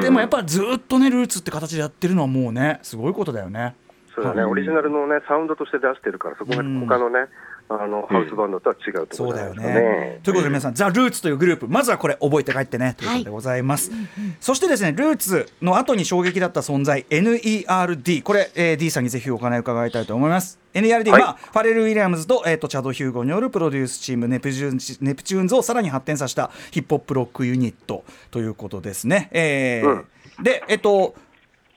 [0.00, 3.74] でもやっぱずっとねルーツって形でやってるのはもうねすごいことだよね。
[4.16, 6.80] そうだね、オリジナルのね、サウンドとして出してるから、そこがうん。
[6.80, 7.28] 他のね、
[7.68, 10.20] あの、ハウスバンドとは違うところそうだよなんですかね。
[10.22, 13.90] ということで皆さん、ザ・ルーツというグループまずはこれ覚えて帰ってねということでございます、
[14.38, 20.60] そしてですねルーツの後に衝撃だった存在 NERD これ、えー D さんにぜひお話を伺いたいと思います。
[20.74, 21.50] NERD は、はい。
[21.52, 30.04] ファレル・ウィリアムズと,、えーとチャド・ヒューゴによるプロデュースチームネプチューンズネプチューンズをさらに発展させたヒップホップロックユニットということですね、えー
[30.42, 31.14] でえっ、と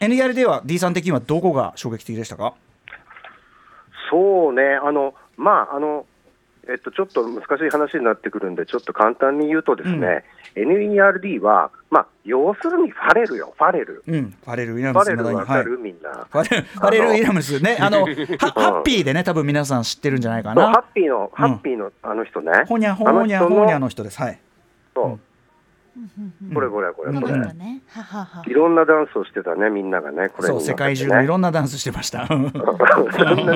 [0.01, 2.53] NERD は D さん的にはどこが衝撃的でしたか？
[4.11, 6.05] そうね、あの、まあ、あの、
[6.67, 10.23] えっと、ちょっと難しい話になってくるんで、ちょっと簡単に言うとですね、
[10.55, 14.03] NERD は、まあ、要するにファレルよ、ファレル。
[14.05, 16.27] うんファレル・ウィリアファレムズ未だにルわかる、みんな。
[16.29, 20.83] ファレル ファレル・ウィリアムズね、 あの、はハッピーでね、多分皆さん知ってるんじゃないかそうハッな。
[20.93, 22.51] ピーの、ハッピーのあの人ね。
[22.67, 24.19] ほにゃほにゃほにゃの人です。
[24.21, 24.39] はい。
[24.93, 25.28] そうこれ
[26.53, 27.27] これこれうんこれこの。
[27.27, 32.27] 人ねはははいろんなダンスをしてたね、みんながね、これそう、世界中のいろんなダンスしてました。
[32.27, 32.51] そんな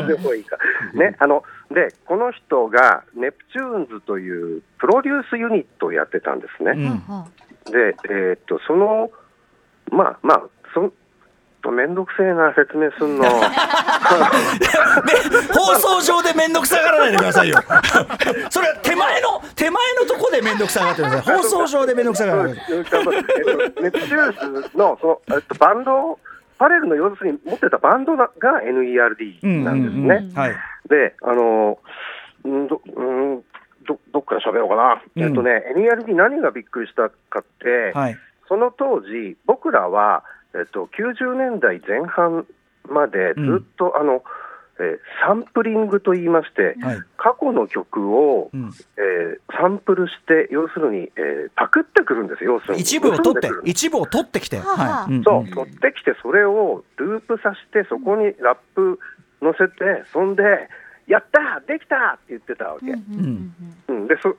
[0.06, 0.58] でもいいか。
[0.94, 6.72] ね、あの、で、この人が、ネプチューンズというプロデュースユニットをやってたんですね。
[6.72, 7.28] うんは
[7.66, 9.10] で、えーっと、その、
[9.92, 10.44] まあまあ、
[10.74, 10.94] そん
[11.64, 13.24] とめんどくせえな説明すんの。
[15.54, 17.56] 放送上で面倒くさがらないでくださいよ。
[18.52, 21.38] それは手前の、手前のとこで面倒くさがってください。
[21.42, 22.72] 放送上で面倒くさがらないっと
[23.82, 26.20] ネプチューンズのその、えっと、バンド、
[26.60, 30.30] パレルの要するに持ってたバンドが NERD なんですね。
[30.36, 30.56] はい。
[30.90, 31.80] で、あの
[32.46, 33.42] んどん
[33.88, 38.18] どどっから喋ろうかな、うんえっとね、NERD 何がびっくりしたかって、はい。
[38.50, 40.24] その当時、僕らは、
[40.56, 42.46] えっと、90年代前半
[42.90, 44.24] までずっと、あの
[44.80, 46.98] えーサンプリングと言いまして、はい。
[47.16, 48.72] 過去の曲を、うん。
[48.98, 52.82] えーサンプルして、要するに、えーパクってくるんですよ、要するに。
[52.82, 59.00] 一部を取って一部を取ってきて、はい、んそう、取ってきて、それをループさせて、そこにラップ
[59.42, 60.44] 乗せて、そんで、
[61.08, 62.88] やったできたって言ってたわけ。
[62.88, 63.54] うん。
[63.88, 64.36] うん、でそ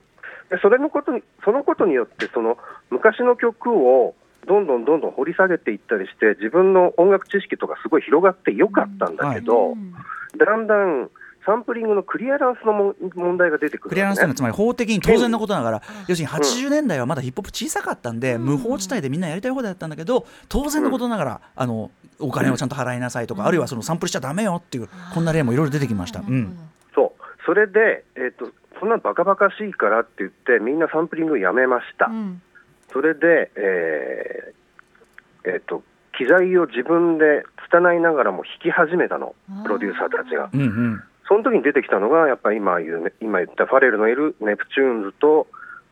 [0.49, 2.57] でそれのことにそのことによってその
[2.89, 9.93] 昔の曲をどんどんどんどん掘り下げていったりして自分の音楽知識とかすごい広がってよかったんだけど、うん
[10.37, 11.09] だんだん
[11.45, 26.21] サンプリングのクリアランスのも問題が出てくるクリアランスというのはねつまり法的に当然のことながら、要するに80年代はまだヒップホップ小さかったんで、無法地帯でみんなやりたい放題だったんだけど当然のことながら、あのお金をちゃんと払いなさいとか、あるいはそのサンプルしちゃダメよっていうこんな例もいろいろ出てきました。
[26.21, 26.57] うん。
[26.95, 27.21] そう。
[27.45, 32.41] それで、えっとそんなバカバカしいからって言ってみんなサンプリングをやめました、うん
[32.95, 35.83] それで、えーえっと
[36.17, 40.49] 機材を自分で拙いながらも弾き始めたのプロデューサーたちが。
[40.53, 45.47] うんうんその時に出てきたのが、やっぱり今言うね今言ったファレルのいるネプチューンズと、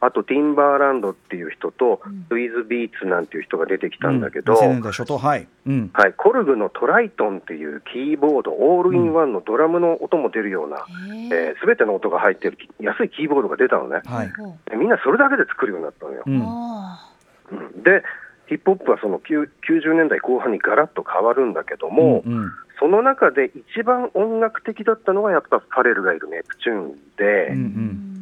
[0.05, 10.85] あとティンバーランドっていう人と、スウィズ・ビーツなんていう人が出てきたんだけど、2000年代初頭はい、うんはい、コルグのトライトンっていうキーボード、オールインワンのドラムの音も出るような、
[11.33, 14.31] へすべ、ての音が入ってる安いキーボードが出たのね、はい。
[14.77, 16.23] みんなそれだけで作るようになったのよ。
[16.25, 16.41] うん。
[16.43, 17.09] あ
[17.51, 17.83] うん。
[17.83, 18.03] で、
[18.47, 22.51] ヒップホップはその9 90年代後半にガラッと変わるんだけども、うんうん。
[22.79, 28.12] その中で一番音楽的だったのがやっぱファレルがいるネプチューンで、うんうーん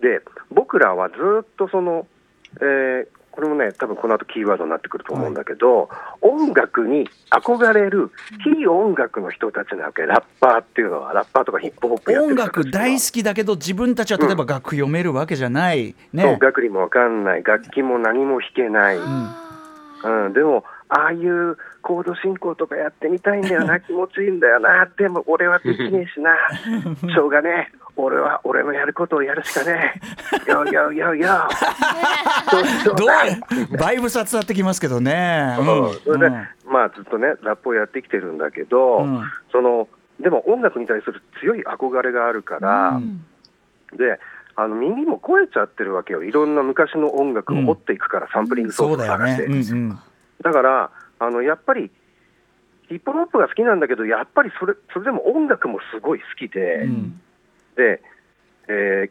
[0.00, 2.06] で僕らはずっとその、
[2.56, 5.88] えーこれもね、多分この後キーワードになってくると思うんだけど、
[6.20, 8.10] 音楽に憧れる
[8.42, 26.36] 非音楽の人たちなわけ、ラッパーっていうのは、ラッパーとかヒップホップ音楽大好きだけど自分たちは例えば楽譜読めるわけじゃない、そうね楽理もわかんない、楽器も何も弾けない、うん、でも、ああいうコード進行とかやってみたいんだよな、 気持ちいいんだよな、でも俺はできねえしな、
[27.08, 29.94] しょうがねえ、俺は俺のやることをやるしかね
[30.48, 31.48] え、よよよよ、
[32.96, 35.94] どうだバイブスは伝わってきますけどね、うん。
[35.94, 36.48] それで、うん。
[36.72, 39.22] まあずっとね、ラップをやってきてるんだけど、うん。
[39.52, 43.24] そのでも音楽に対する強い憧れがあるから、うん。
[43.96, 44.18] で
[44.56, 50.42] あの耳も超えちゃってるわけよ、いろんな昔の音楽を掘っていくから、サンプリングソースを探して。。
[50.42, 51.90] だからあのやっぱり
[52.88, 57.20] ヒップホップが好きなんだけど、やっぱりそれそれでも音楽もすごい好きで、うん
[57.80, 58.02] で
[58.68, 59.10] えー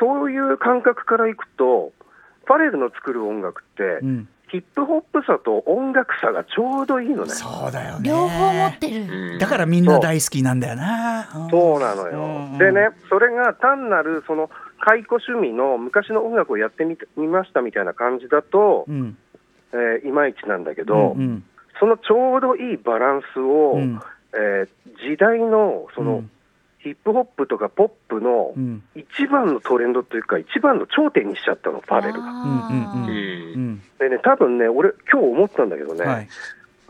[0.00, 1.92] そういう感覚からいくと、
[2.46, 4.28] ファレルの作る音楽って、うん。
[4.50, 7.28] ヒップホップさと音楽さがちょうどいいのね。
[7.28, 8.08] そうだよね。
[8.08, 9.38] 両方持ってる、うん。
[9.38, 11.48] だからみんな大好きなんだよな。
[11.50, 12.18] そうなのよ、
[12.52, 14.48] うんでね、それが単なるその
[14.80, 19.18] 解雇趣味の昔の音楽をやってみてみましたみたいな感じだと、うん。
[19.74, 21.44] えーいまいちなんだけうど、んうん。
[21.78, 24.00] そのちょうどいいバランスを、うん。
[24.32, 24.68] えー
[25.10, 26.30] 時代のその、うん
[26.82, 28.82] ヒップホップとかポップのうん。
[28.94, 32.28] 一番のトレンドというか、一番の頂点にしちゃったの、ファレルが。
[32.28, 33.10] あーうんうんうん。
[33.10, 33.82] うん。
[33.98, 36.28] でね、多分ね、俺、今日思ったんだけどね、はい。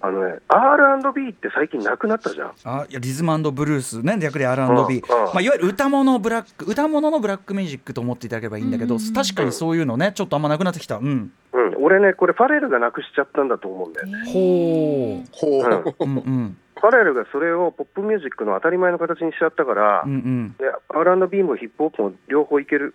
[0.02, 2.52] あのね、R&B って最近なくなったじゃん。
[2.64, 4.02] あいやリズムブルース。
[4.02, 5.24] ね略で R&B、うんうん。
[5.26, 9.00] まあ、いわゆる歌物ブラック歌物のブラックミュージックと思っていただければいいんだけど、うん。
[9.00, 10.96] うんうん確かにそういうのねちょっとあんまなくなってきた。
[10.96, 11.32] うん。
[11.52, 14.24] うん、俺ね、これ、ファレルがなくしちゃったんだと思うんだよね。
[14.26, 15.84] ほほう。
[15.84, 20.56] ううんうんファレルがそれをポップミュージックの当たり前の形にしちゃったから、うんうん。
[20.58, 22.94] で R&B もヒップホップも両方いける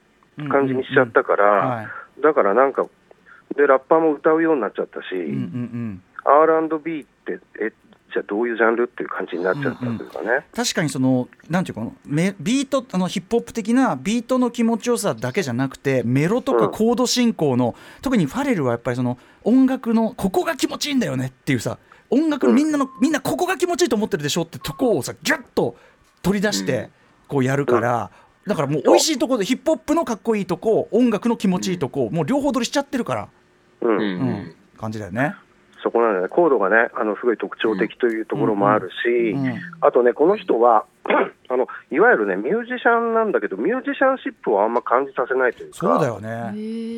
[0.50, 1.88] 感じにしちゃったから、はい
[2.22, 2.88] だからなんか、
[3.56, 7.72] で、ラッパーも歌うようになっちゃったし、うんうん R&B って、え、
[8.12, 10.46] じゃあどういうジャンルっていう感じになっちゃったというかね。
[10.56, 11.92] 確かにそのなんていうか
[12.40, 16.72] ビートあのヒップホップ的なビートの気持ちよさだけじゃなくてメロとかうん。
[16.72, 21.78] コード進行の、特にファレルはやっぱりその音楽のここが気持ちいいんだよねっていうさ
[22.10, 25.76] 音楽のみんなの、みんなここが気持ちいいと思ってるでしょってとこをさギュッと
[26.22, 26.90] 取り出して
[27.28, 28.12] こうやるから、
[28.46, 33.30] だからもう美味しいところでヒップホップのかっこいいとこ音楽の気持ちいいとこ、もう両方取りしちゃってるから、
[33.82, 33.90] うん。
[33.90, 34.02] うん。
[34.02, 34.56] うん。
[34.78, 35.36] 感じだよね。
[35.86, 36.30] そこなんだよね。
[36.30, 39.54] コードがね、あの、すごい特徴的というところもあるし、うん。
[39.82, 40.86] あとね、この人は、
[41.48, 46.28] あの、いわゆるね、ミュージシャンなんだけど、ミュージシャンシップをあんま感じさせないというか、そうだよへね。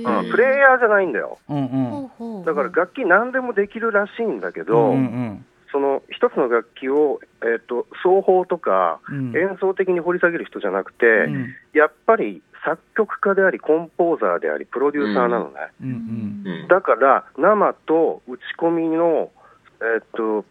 [0.07, 0.23] ー。
[0.23, 1.37] うんプレイヤーじゃないんだよ。
[1.49, 2.45] うんうん。
[2.45, 5.45] だから楽器何でもできるらしいんだけど、うんうん。
[5.69, 9.35] その一つの楽器を、えっと奏法とかうん。
[9.35, 11.47] 演奏的に掘り下げる人じゃなくて、うん。
[11.73, 15.51] やっぱり作曲家であり、コンポーザーであり、プロデューサーなのね。
[15.81, 15.89] うん。
[15.89, 15.95] うん
[16.61, 16.67] うん。
[16.67, 19.31] だから、生と打ち込みの、
[19.95, 20.43] えっと、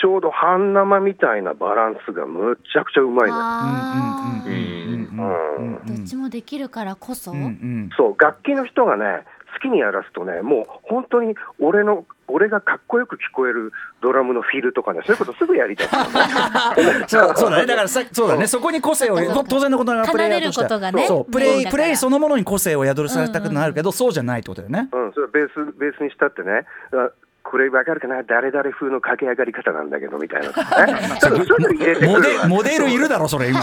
[0.00, 3.42] ちょうど半生みたいなバランスがむっちゃくちゃうまいのよ。
[3.42, 4.50] あー。
[4.50, 4.54] うん。
[4.54, 5.18] うん。
[5.58, 5.76] うん。
[5.86, 5.96] うん。
[5.96, 7.90] どっちもできるからこそ、うんうん。
[7.96, 15.88] そう、楽器の人がね、好きにやらすとね、もう本当に俺の俺がかっこよく聞こえるドラムのフィルとかね、そういうことすぐやりたい。
[17.08, 17.66] そうそうだね。
[17.66, 18.46] だからさそうだね。
[18.46, 21.32] そこに個性を当然のことながらプレイヤーとしてねそう。
[21.32, 24.88] プレイプレイそのものに個性を宿るされたくなるけど、そうじゃないってことだよね。
[24.92, 27.10] うん、それはベース、ベースにしたってね、あ
[27.42, 30.48] これわかるかな、誰々風の駆け上がり方なんだけどみたいな、
[32.46, 33.60] モデルいるだろそれ今。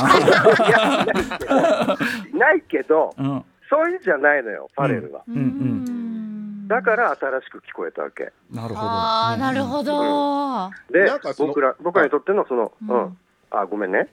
[2.34, 5.23] ないけど、うんそういうんじゃないのよ、ファレルは。
[5.27, 6.67] うんうん。
[6.69, 8.31] だから新しく聞こえたわけ。
[8.49, 8.79] なるほど。
[8.79, 13.03] ああなるほど、で僕ら僕らにとってのその、うん。
[13.03, 13.17] うん、
[13.51, 14.07] あごめんね、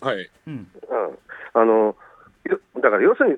[0.00, 0.30] はい。
[0.46, 0.54] うん。
[0.54, 0.68] うん、
[1.52, 1.94] あの
[2.44, 3.36] よだから要するに、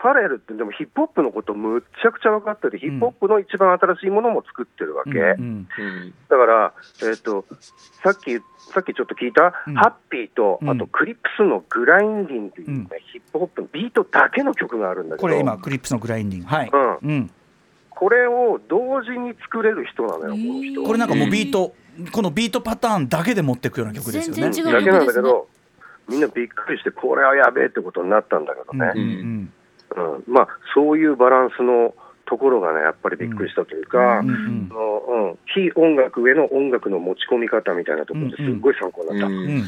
[0.00, 5.10] ファレルってでもヒップホップのことむっちゃくちゃ分かってて、ヒップホップの一番新しいものも作ってるわけ。
[5.10, 5.68] うん。
[5.78, 6.14] うん。
[6.28, 7.44] だから、えっと
[8.02, 8.38] さっき
[8.72, 9.74] さっきちょっと聞いた、うん。
[9.74, 10.70] ハッピーと、うん。
[10.70, 12.84] あとクリップスのグラインディングっていうね、うん。
[13.12, 16.48] ヒップホップのビートだけの曲があるんだけど、これ今クリップスのグラインディング。
[16.48, 16.70] はい。
[16.72, 16.98] うん。
[17.02, 17.30] うん。
[17.90, 20.82] これを同時に作れる人なのよ、この人。
[20.82, 21.74] これなんかもうビート
[22.12, 24.42] このビートパターンだけで持っていくような曲ですよね。
[24.50, 25.48] 全然違うだけなんだけど、
[26.08, 29.00] みんなびっくりして、これはやべえってことになったんだけどね、うん。
[29.00, 29.52] うん
[29.96, 30.32] うん。
[30.32, 31.94] まあ、そういうバランスの
[32.26, 34.28] ところがね、やっぱりびっくりしたというか、うん。
[34.28, 34.68] うん。
[34.70, 39.26] あのうん、非音楽への音楽の持ち込み方みたいなところですっごい参考になった。
[39.26, 39.34] うん。
[39.34, 39.66] うん。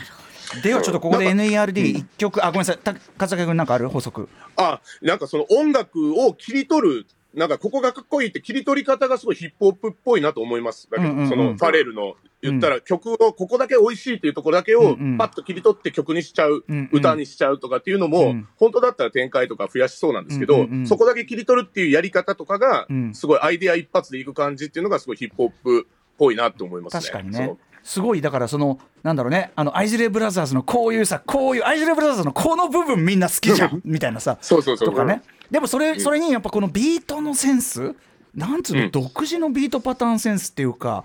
[0.62, 2.44] ではちょっとここで NERD 一曲。
[2.44, 2.78] あごめんなさい。
[2.78, 3.88] た勝武君なんかある？
[3.88, 10.90] 補足あ、なんかその音楽を切り取る、なんかここがかっこいいって切り取り方がすごいヒップホップっぽいなと思います。
[10.90, 11.28] だけど、うんうんうん。
[11.30, 18.48] そのファレルの言ったら曲をここだけ美味しいっていうところだけをパッと切り取って曲にしちゃう、歌にしちゃうとかっていうのも、うん。
[18.56, 27.00] 本当だったら展開とか増やしそうなんですけど、そこだけ切り取るっていうやり方とかがうん、すごいアイデア一発でいく感じっていうのがすごいヒップホップっぽいなと思いますね。
[27.00, 27.56] 確かにね。
[27.82, 34.88] すごいだからそのなんだろうねあのアイズレイブラザーズのこういうさこういうアイズレイブラザーズのこの部分みんな好きじゃんみたいなさそうそうそう。
[34.90, 37.94] とかねでもそれそれにやっぱこのビートのセンス
[38.34, 41.04] なんつうの、うん独自のビートパターンセンスっていうか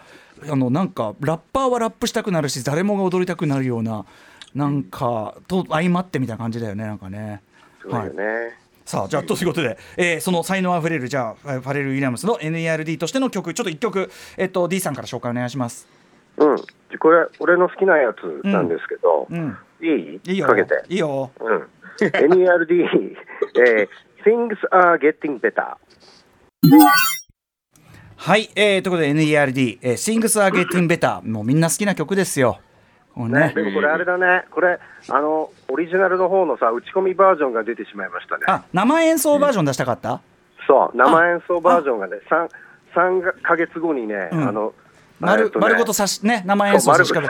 [0.49, 4.05] あのなんかラッパーはラップしたくなるし誰もが踊りたくなるような
[4.55, 7.41] なんかと相まってみたいな感じだよねなんかね。
[7.81, 8.57] すごいよね。
[8.85, 15.87] さあじゃあということで、えーその才能あふれるじゃあファレル・ウィリアムスの NERD としての曲ちょっと一曲、えっと D さんから紹介お願いします。
[16.37, 16.57] うん、
[16.99, 20.21] これ、俺の好きなやつなんですけど、うん、いい？
[20.23, 20.83] いいよかけて。
[20.87, 21.31] いいよ。
[21.39, 21.67] うん、
[21.99, 22.85] NERD、
[23.59, 23.89] えー
[24.23, 25.75] Things are getting better。
[28.15, 32.59] はい、えー、ということで NERD、えー、Things are getting better もうみんな好きな曲ですよ。
[33.15, 33.51] ね。
[33.55, 38.43] でもこれあれだね、これ、あの、オリジナルの方のさ、打ち込みバージョンが出てしまいましたね。
[38.47, 40.21] あ生演奏バージョン出したかった、
[40.67, 42.49] そう、生演奏バージョンがね、3、
[42.93, 44.47] 三ヶ月後にね、うん。
[44.47, 44.73] あの、
[45.19, 45.63] 丸えっとね。
[45.63, 47.25] 丸ごと差しね生演奏差し替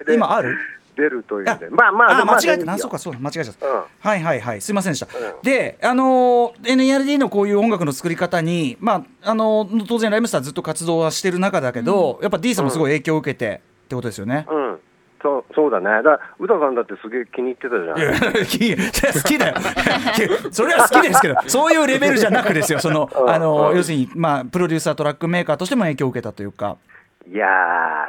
[0.00, 0.56] えで今ある？
[0.96, 1.68] 出るというあね。
[1.70, 2.78] まあまあ、あ間違えた。
[2.78, 3.82] そうかそうか間違えちゃった、うん。
[4.00, 4.60] はいはいはい。
[4.60, 5.42] すいませんでした、うん。
[5.42, 14.80] であのー NERD のこういう音楽の作り方にまああのー当然ライムスターずっと活動はしてる中だけど、やっぱ D さんもすごい影響を受けて、ってことですよね、うん。
[15.22, 15.84] そうそうだね。
[15.84, 17.98] だから、宇田さんだってすげえ気に入ってたじゃん。
[17.98, 19.54] いや好きだよ。
[20.50, 22.80] それは好きですけどそういうレベルじゃなくですよ。
[22.80, 23.30] そのうん。
[23.30, 23.76] あのうん。
[23.76, 26.76] 要するにまあプロデューサートラックメーカーとしても影響を受けたというか。
[27.30, 27.46] いや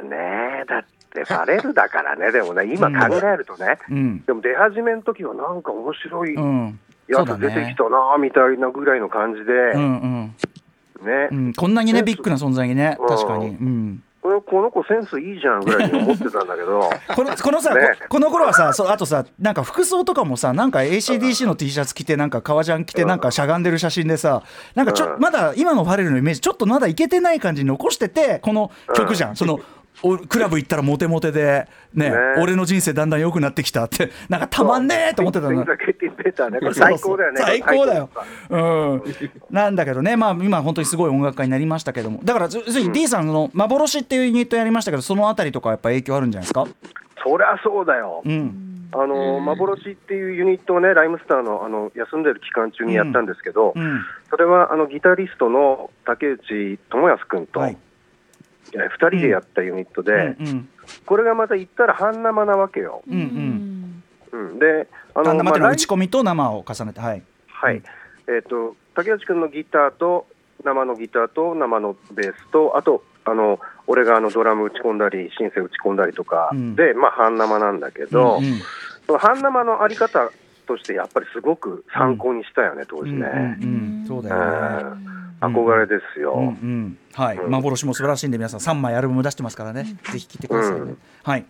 [0.01, 0.81] ーねだっ
[1.13, 4.23] てファレルだからね、でもね、今考えるとね、うん。
[4.25, 6.35] でも出始めの時はなんか面白い
[7.07, 10.35] やつ出てきたなみたいなぐらいの感じで、うん
[11.01, 11.05] うん。
[11.05, 11.53] ね、うん。
[11.53, 12.97] こんなにねビッグな存在にね。
[12.99, 13.07] うん。
[13.07, 13.47] 確かに。
[13.47, 14.03] うん。
[14.23, 24.41] これこの子センスいいじゃんぐらいに思ってたんだけど、 このこのさ、ねここの頃はさそうあとさなんか服装とかもさなんか ACDC の T シャツ着てなんか革ジャン着てなんかしゃがんでる写真でさ
[24.75, 25.19] なんかちょうん。
[25.19, 29.59] まだ今のファレルのイメージちょっとまだいけてない感じに残しててこの曲じゃん、その
[30.03, 35.65] おクラブ行ったらモテモテでねね俺の人生だんだん良くなってきたってなんかたまんねえと思ってたの
[36.73, 37.41] 最高だよね。
[37.41, 38.09] 最高だよ。
[38.49, 39.03] うん。
[39.49, 46.65] なんだけどね、まあ今本当にすごい音楽家になりましたけども、だから要するに D さんの幻っていうユニットやりましたけど、そのあたりとかやっぱ影響あるんじゃないですか？
[47.25, 48.21] そりゃそうだよ。
[48.25, 48.89] うん。
[48.95, 54.01] あの幻っていうユニットをね、ライムスターのあの休んでる期間中にやったんですけど、うん。
[54.29, 57.77] それはあのギタリストの竹内智康君と、はいえ
[58.77, 60.69] 2人でやったユニットで、うんうん。
[61.05, 63.03] これがまた言ったら半生なわけよ。
[63.07, 64.39] うんうん。
[64.49, 67.23] うん、で、あのはライ打ち込みと生を重ねて、はい。
[67.47, 67.81] はい、
[68.27, 70.27] えっ、と竹内君のギターと
[70.63, 78.59] 生のギターと生のベースとあとあの俺があのドラム打ち込んだりシンセ打ち込んだりとかうんで、まあ半生なんだけど、うんうん
[79.05, 80.31] その半生のあり方
[80.67, 84.05] としてやっぱりすごく参考にしたよね、当時ね、うんうんうん。
[84.07, 85.23] そうだよね。
[85.41, 86.97] 憧れですよ、うんうん。
[87.13, 87.51] はい、うん。
[87.51, 90.79] 幻も素晴らしいんで皆さん3枚アルバム出してますからね、ぜひ聴いてくださいね。
[90.79, 90.97] うん。
[91.23, 91.45] はい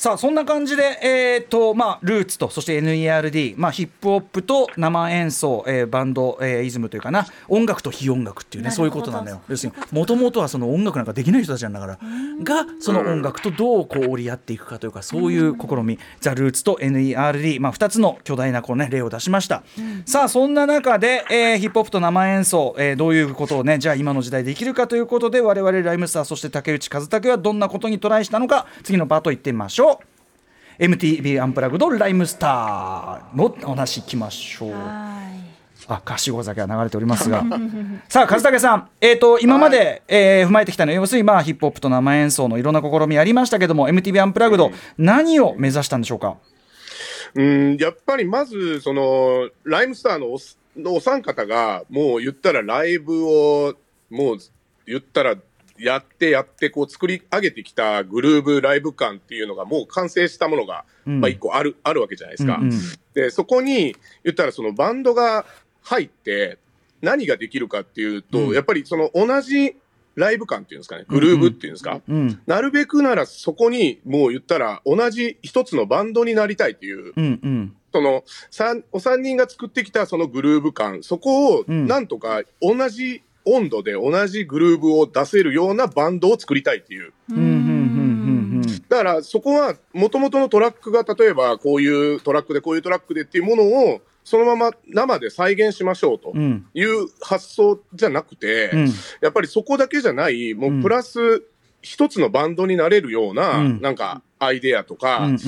[0.00, 9.42] さあそんな感じで、えーとまあ、ルーツとそして NERD、まあ、ヒップホップと生演奏、えーバンド、えーイズムというかな音楽と非音楽っていうねそういうことなんだよ。
[9.46, 11.98] 要するにもともとはその音楽なんかできない人たちなんだから
[12.42, 15.98] がその音楽とどうこう折り合っていくかというかそういう試み。
[16.22, 19.64] ザ・ルーツと NERD、まあ、2つの巨大なこう、ね、例を出しました、
[20.06, 29.89] さあそんな中で、えーヒップホップと生演奏、えーどういうことをねじゃあ今の時代できるかということで我々ライムスターそして竹内和武はどんなことにトライしたのか次のパート行ってみましょう
[30.80, 34.72] MTV アンプラグドライムスターのお話いきましょう。
[34.72, 37.44] あ、かしご酒が流れておりますが。
[38.08, 46.36] さあ、和武さん、えっ、と、今まで、えー踏まえてきたのは、要するに、まあ、ヒップホップと生演奏のいろんな試みありましたけども、MTV アンプラグド、何を目指したんでしょうか？
[47.34, 53.74] うん、やっぱりまず、その、ライムスターのおすのお三方が、もう言ったらライブを、
[54.08, 54.38] もう
[54.86, 55.36] 言ったら、
[55.80, 61.20] やってやって、こう作り上げてきたグルーブライブ感っていうのがもう完成したものが、うん。
[61.20, 62.56] まあ一個ある、あるわけじゃないですか。
[62.56, 62.80] うんうん。
[63.14, 65.46] で、そこに言ったらそのバンドが
[65.82, 66.58] 入って
[67.00, 68.54] 何ができるかっていうと、うん。
[68.54, 69.76] やっぱりその同じ
[70.16, 81.86] ライブ感っていうんですかね、グルーブっていうんですか、うん、なるべくならそこにもう言ったら同じ一つのバンドになりたいっていう、うん、うん、その三お三人が作ってきたそのグルーヴ感、そこをうん。
[81.86, 83.22] なんとか同じ
[83.54, 87.12] 温度で同じグルーヴを出せるようなバンドを作りたいっていう。
[88.88, 98.86] だからそこは元々のトラックが例えばこういうトラックでこういうトラックでっていうものをそのまま生で再現しましょうとうん、いう発想じゃなくて、うん、
[99.20, 101.42] やっぱりそこだけじゃない、もうプラス
[101.82, 103.80] 一つのバンドになれるような、うん。
[103.80, 105.38] なんかアイデアとか、うん、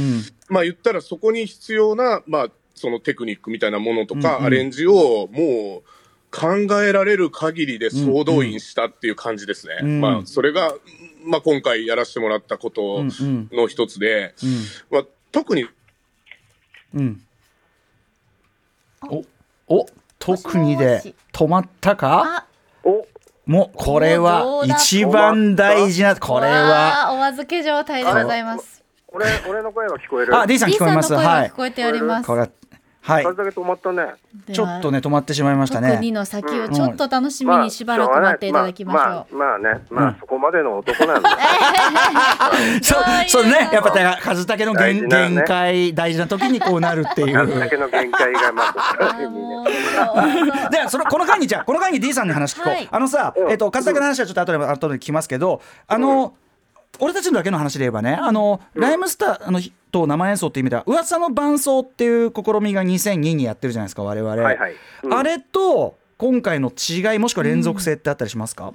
[0.49, 5.89] まあ言ったらそこに必要な、まあそのテクニックみたいなものとか、アレンジをもう
[6.33, 9.79] 考えられる限りで総動員したっていう感じですね。
[9.83, 10.75] うんまあそれが、
[11.25, 15.69] まあ今回やらせてもらったことうん、うん、の一つで、うん、まあ特に
[16.95, 17.23] うん。
[19.09, 19.25] お、
[19.69, 19.87] お、
[20.19, 22.23] 特にで止まったか？
[22.39, 22.47] あ
[22.85, 23.07] お
[23.45, 27.13] もう、これどは一番大事な、これは。
[27.13, 30.39] お預け状態でございます俺、俺の声は聞こえる。
[30.39, 31.13] あ、D さん聞こえます。
[31.13, 31.25] はい。
[31.25, 32.31] が聞こえております
[33.03, 33.15] は。
[33.15, 33.25] はい。
[33.25, 34.15] 風だけ止まったね。
[34.53, 35.99] ちょっとね、止まってしまいましたね。
[36.13, 41.29] の先をちょっと楽しみにしばらく待っていただきましょうまあ、まあまあね、まあ、うんそこまでの男なんで。
[42.83, 47.69] そう、そうね、やっぱだから、和武の大限限界、大事な時にこうなるっていあんだう。
[47.69, 48.73] けの限界がまあ
[50.71, 52.73] で、その、この間に、じゃあ、この間に D さんに話聞こう。
[52.73, 56.35] はいあのさ、うんえっと、和武の話はちょっと後で、後で聞きますけど、あの。
[57.01, 64.31] 俺たちのだけの話で言えばね、あの、ライムスターあのと生演奏っていう意味では、噂の伴奏っていう試みが2002にやってるじゃないですか、我々。
[64.43, 64.75] はいはい。
[65.03, 65.15] うん。
[65.15, 68.75] あれと今回の違いもしくは連続性ってあったりしますか、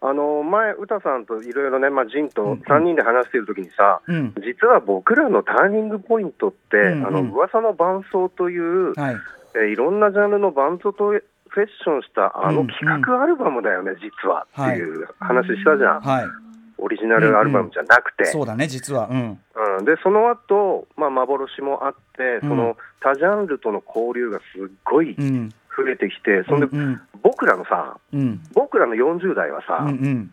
[0.00, 2.58] あの前、歌さんといろいろね、まあ、ジンとうんうん。
[2.60, 4.34] 3人で話しているときにさ、うん。
[4.44, 7.06] 実は僕らのターニングポイントって、うんうん。
[7.06, 9.16] あの噂の伴奏という、はい。
[9.54, 11.12] えーいろんなジャンルの伴奏と
[11.48, 16.47] フェッションしたあのうん企画アルバムだよね、実はっていう話したじゃん、はい
[16.78, 18.24] オリジナルアルバムじゃなくて。
[18.26, 19.08] そうだね実は。
[19.10, 19.40] うん。
[19.78, 22.48] うん、でその後、まあ幻もあって、うん。
[22.48, 25.50] その他ジャンルとの交流がすっごいうん。
[25.76, 28.40] 増えてきて、そんで、うん僕らのさ、うん。
[28.54, 30.30] 僕らの40代はさ、うんうん。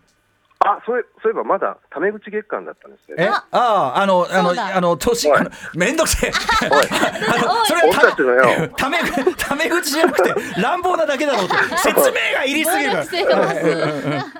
[0.59, 3.25] あそういそういえばまだタメ口月間だったんですね。
[3.25, 3.27] え？
[3.29, 3.45] あ。
[3.51, 6.31] ああのあのあの年あのめんどくせえ。
[6.71, 6.77] おい。
[6.79, 8.97] あのそれ俺ため
[9.37, 11.55] ため口じゃなくて乱暴なだけだろうと。
[11.77, 13.03] 説明がいりすぎる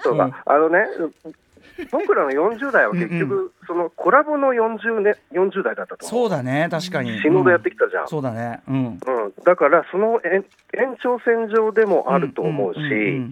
[0.04, 0.88] そうか、あのね、
[1.92, 7.20] 僕らの40代は結局、そのコラボの 40,、ね、40代だったと思そうだね確かに。
[7.22, 8.08] 死ぬほどやってきたじゃん。
[8.08, 8.62] そうだね。
[8.68, 8.86] うん。
[8.86, 9.00] うん、
[9.44, 13.32] だから、その延延長線上でもあると思うし、んんん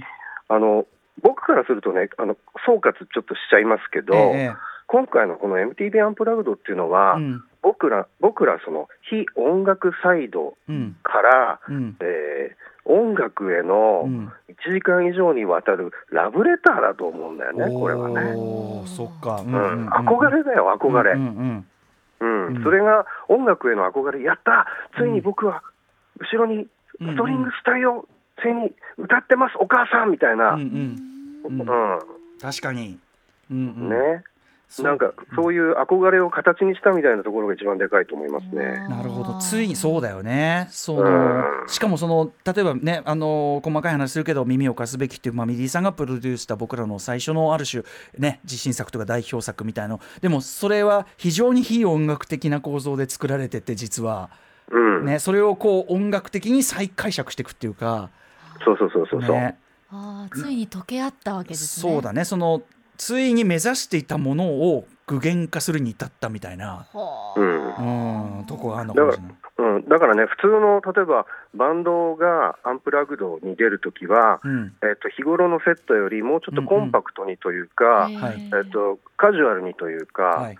[0.49, 0.85] あの
[1.21, 2.35] 僕からするとね、あの
[2.65, 4.55] 総括ちょっとしちゃいますけど、ええ
[4.87, 7.43] 今回のこの MTV アンプラグドっていうのは、うん。
[7.61, 10.95] 僕ら、僕らその非音楽サイドうん。
[11.01, 11.97] から、うん。
[12.01, 14.31] えー音楽へのうん。
[14.49, 18.33] 1時間以上にわたるラブレターだと思うんだよね、これはね。
[18.85, 19.41] そっか。
[19.41, 19.89] ううん。
[19.89, 21.13] 憧れだよ、憧れ。
[21.13, 21.65] うん
[22.63, 24.67] それが音楽への憧れ、やった、
[24.97, 25.61] ついに僕は
[26.19, 26.67] 後ろに
[26.99, 28.07] ストリングスタイを
[28.41, 30.97] ついに歌ってます、お母さんみたいな、うん。
[32.41, 32.99] 確かに。
[33.51, 33.89] うんうん。
[33.89, 34.23] ね、
[34.81, 38.87] なんかそういう憧れを形にしたみたいなところが一番でかいと思いますね。
[38.89, 39.37] なるほど。
[39.37, 40.67] ついにそうだよね。
[40.71, 41.67] そのうん。
[41.67, 47.83] しかもその例えばねあの細かい話するけど耳を貸すべきっていう、まあ、ミディさんがプロデュースした僕らの最初のある種
[48.17, 49.99] ね自信作とか代表作みたいの。
[50.21, 54.31] でもそれは非常に非音楽的な構造で作られてて実は。
[54.71, 58.09] うん、ねそれをこう音楽的に再解釈していくっていうか。
[58.65, 59.35] そうそうそうそうそう。
[59.35, 59.57] ね。
[59.91, 61.93] あーついに溶け合ったわけですね。
[61.93, 62.25] そうだね。
[62.25, 62.63] その
[63.03, 69.33] ついに目指していたものを具現化するに至ったみたいな、はうんうん、とこがあるのかもしれない。
[69.57, 74.73] うん、だからね、普通の例えばバンドがアンプラグドに出るときは、うん。
[74.81, 78.41] えっと日頃のセットよりもうちょっとコンパクトにというか、いはい。
[78.41, 80.57] えっとカジュアルにというか、はい、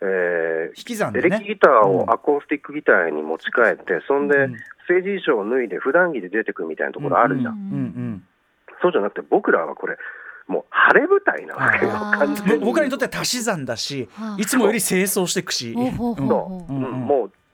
[0.00, 1.36] え引き算ーでね。
[1.36, 1.96] エレキギターうん。
[1.98, 4.56] をアコースティックギターに持ち替えて、そんでうん。
[4.86, 8.24] ステージ衣装を脱いで普段着で出てくみたいなところあるじゃん、うんうん。
[8.80, 9.98] そうじゃなくて僕らはこれ
[10.46, 12.60] もう晴れ舞台なわけよ、完全に。
[12.60, 14.40] ぼ僕らにとっては足し算だしは、あ。
[14.40, 15.74] いつもより清掃していくし。
[15.74, 16.14] も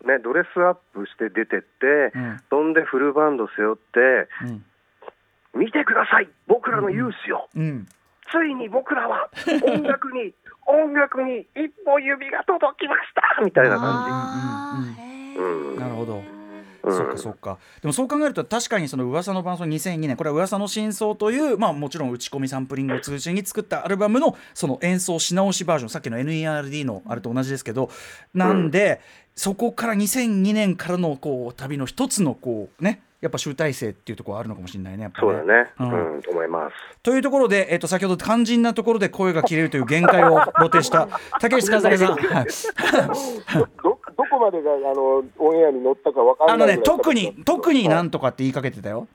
[0.03, 1.67] うねドレスアップして出てって、
[2.15, 2.41] うん。
[2.51, 4.65] そんでフルバンド背負ってうん。
[5.55, 7.87] 見てください僕らの勇姿を、うん。
[8.31, 9.29] ついに僕らは
[9.63, 10.35] 音楽に
[10.67, 14.85] 音楽に一歩指が届きましたみたいな感
[15.35, 15.81] じ、うんー。
[15.81, 16.42] なるほど。
[16.83, 16.97] うん。
[16.97, 17.59] そうかそうか。
[17.81, 27.91] でもそう考えると確かにその噂の伴奏2002年これは噂の真相というまあもちろん打ち込みサンプリングを中心に作ったアルバムのその演奏し直しバージョンさっきの NERD のあれと同じですけど
[28.35, 29.01] なんで、
[29.35, 36.75] そこから2002年からのこう旅の一つのこうねやっぱ集大成っていうところはあるのかもしれないねやっぱそうだね、ううんんと思います。
[37.05, 41.09] というところで、えっと、先ほど肝心なところで声が切れるという限界を露呈した
[41.41, 42.47] 竹内和武さん、はい
[43.83, 49.09] どどこまでがあのオンエアに乗ったかわかんあのねないぐらい特に特になんんとかって言いかけてたよ。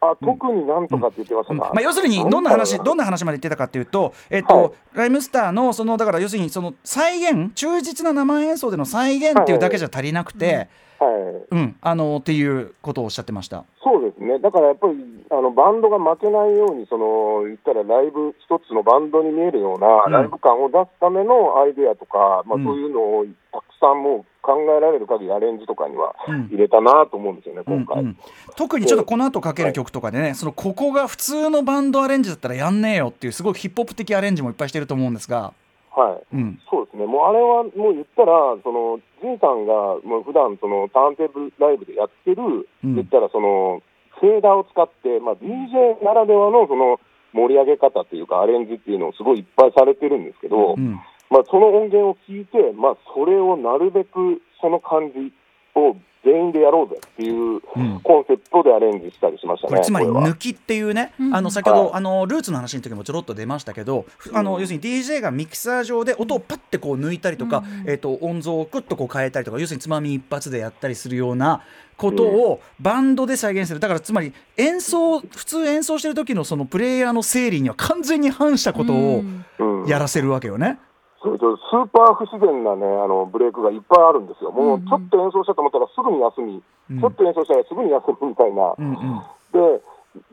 [0.00, 1.58] あ特になんとかって言ってましたか、うん。
[1.58, 4.72] まあ、要するにどんな話どんな話まで言ってたかっていうと、えっとはい。
[4.94, 10.68] ライムスターのそのだから要するにその再現忠実な生演奏での再現っていうだけじゃ足りなくて、
[11.00, 11.08] は
[11.50, 11.76] い、うん。
[11.80, 13.64] あのっていうことをおっしゃってました。
[13.82, 14.94] そうですね、だからやっぱり
[15.30, 19.80] あのバンドが負けないように、その言ったらライブ、一つのバンドに見えるよううん。
[19.80, 22.64] なライブ感を出すためのアイデアとか、まあ、うん。
[22.64, 26.46] そういうのをたくさんもう考えられる限りアレンジとかにはうん。
[26.48, 28.02] 入れたなと思うんですよね、うん今回。
[28.02, 28.18] うん
[28.56, 35.52] 特にちょっとこの後かける曲とかでね、そのここが普通のバンドアレンジだったらやんねえよっていうすごいヒップホップ的アレンジもいっぱいしてると思うんですが、
[35.94, 36.36] はい。
[36.36, 36.60] うん。
[36.70, 39.72] そうですね、もうあれはもう言ったら、そのジンさんが
[40.02, 42.94] もう普段そのターンテーブルライブでやってる、うん。
[42.96, 43.82] 言ったらその
[44.20, 46.98] フェーダーを使って、まあ、DJ ならではのその
[47.32, 50.98] 盛り上げ方というか、アレンジっていうのをすごいいっぱいされてるんですけど、うん
[51.30, 55.32] まあ、その音源を聞いて、まあ、それをなるべくその感じ
[55.74, 58.00] を全員でやろうぜっていううん。
[58.02, 59.70] コンセプトでアレンジしたりしましたね。
[59.70, 61.34] これつまり抜きっていうね、うん。
[61.34, 61.90] あの先ほど、はい。
[61.94, 67.90] あのルーツの話の時もちょろっと出ましたけど、ふあの要するに DJ がミキサー上で音をパッてこう抜いたりとか、うん。
[67.90, 71.62] えっ、と音像をクッとこう変えたりとか要するにつまみ一発でやったりするような
[71.96, 73.80] ことをバンドで再現する。
[73.80, 79.22] だからつまり演奏普通演奏してる時のそのプレイヤーの整理には完全に反したことを
[79.58, 79.82] うん。
[79.82, 79.88] うん。
[79.88, 80.80] やらせるわけよね。
[81.22, 87.00] それとスーパー不自然な、ね、あのブレイクがいっぱいあるんですよ、もうちょっと演奏したと思ったらすぐに休み、うん。
[87.00, 89.22] ちょっと演奏したらすぐに休みみたいな、うんうん。
[89.52, 89.82] で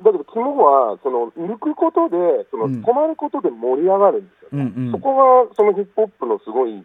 [0.01, 2.17] だけど肝はその抜くことで、
[2.51, 2.83] そのうん。
[2.83, 4.91] 止まることで盛り上がるんですよ、うんうん。
[4.91, 6.83] そこがそのヒップホップのすごい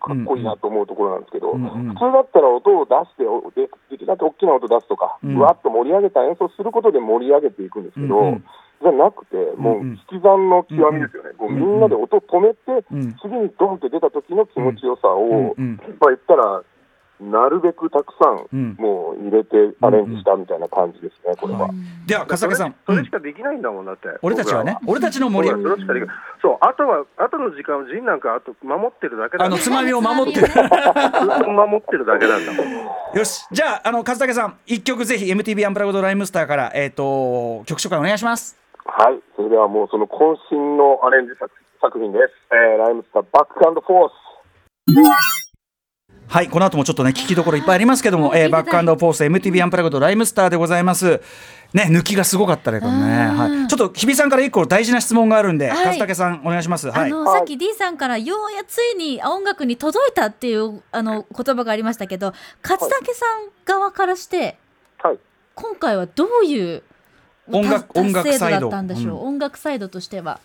[0.00, 1.94] かっこいいなと思うところなんですけど、うんうん。
[1.94, 5.36] 普通だったら音を出して、おでできるだけ大きな音出すとか、うん。
[5.36, 8.44] うわっと盛り上げた演奏することで盛り上げていくんですけど、うんうん。
[8.82, 13.14] じゃなくて、もう引き算の極みですよね、うんもうみんなで音止めて、うん。
[13.20, 15.76] 次にドンって出た時の気持ちよさを、うんうん。
[16.00, 16.64] まあ言ったら、
[17.20, 21.68] なるべくたくさん、うんもう入れてアレンジしたみたいな感じですね、これは。
[22.06, 24.08] では笠木さん、それうんしかできないんだもんだって。
[24.22, 25.76] 俺たちはね僕俺たちの盛りらは
[26.40, 30.46] そうあとは、あとの時間をジンなんかあと守ってるだけだあのつまみを守ってる。
[30.46, 33.18] ずっと守ってるだけなんだもん。
[33.18, 38.56] よしじゃああの和武さん一曲ぜひ MTV アンプラグドライムスターからえっ、と曲紹介お願いします
[38.86, 41.50] はい、それではもうその渾身のアレンジ作
[41.80, 42.24] 作品です。
[42.52, 45.49] えーライムスターバックアンドフォース。
[46.30, 51.20] はいこの後もちょっとね聞きどころいっぱいありますけども、えーバックアンドポース MTV アンプラグドライムスターでございます。
[51.72, 55.98] ね抜きがすごかったですけどね、うんはい、ちょっと日比さんから一個大事な質問があるんで、はい。
[55.98, 56.88] 和武さんお願いします。
[56.88, 57.10] はい。
[57.10, 64.56] あのさっき D さんからようやついに音楽に届いたっていうあの言葉がありましたけど勝武さん側からして
[64.98, 65.18] はい。
[65.56, 66.84] 今回はどういう
[67.50, 68.60] 音楽達音楽サイド。
[68.60, 69.28] だったんでしょう、うん。
[69.30, 70.38] 音楽サイドとしては、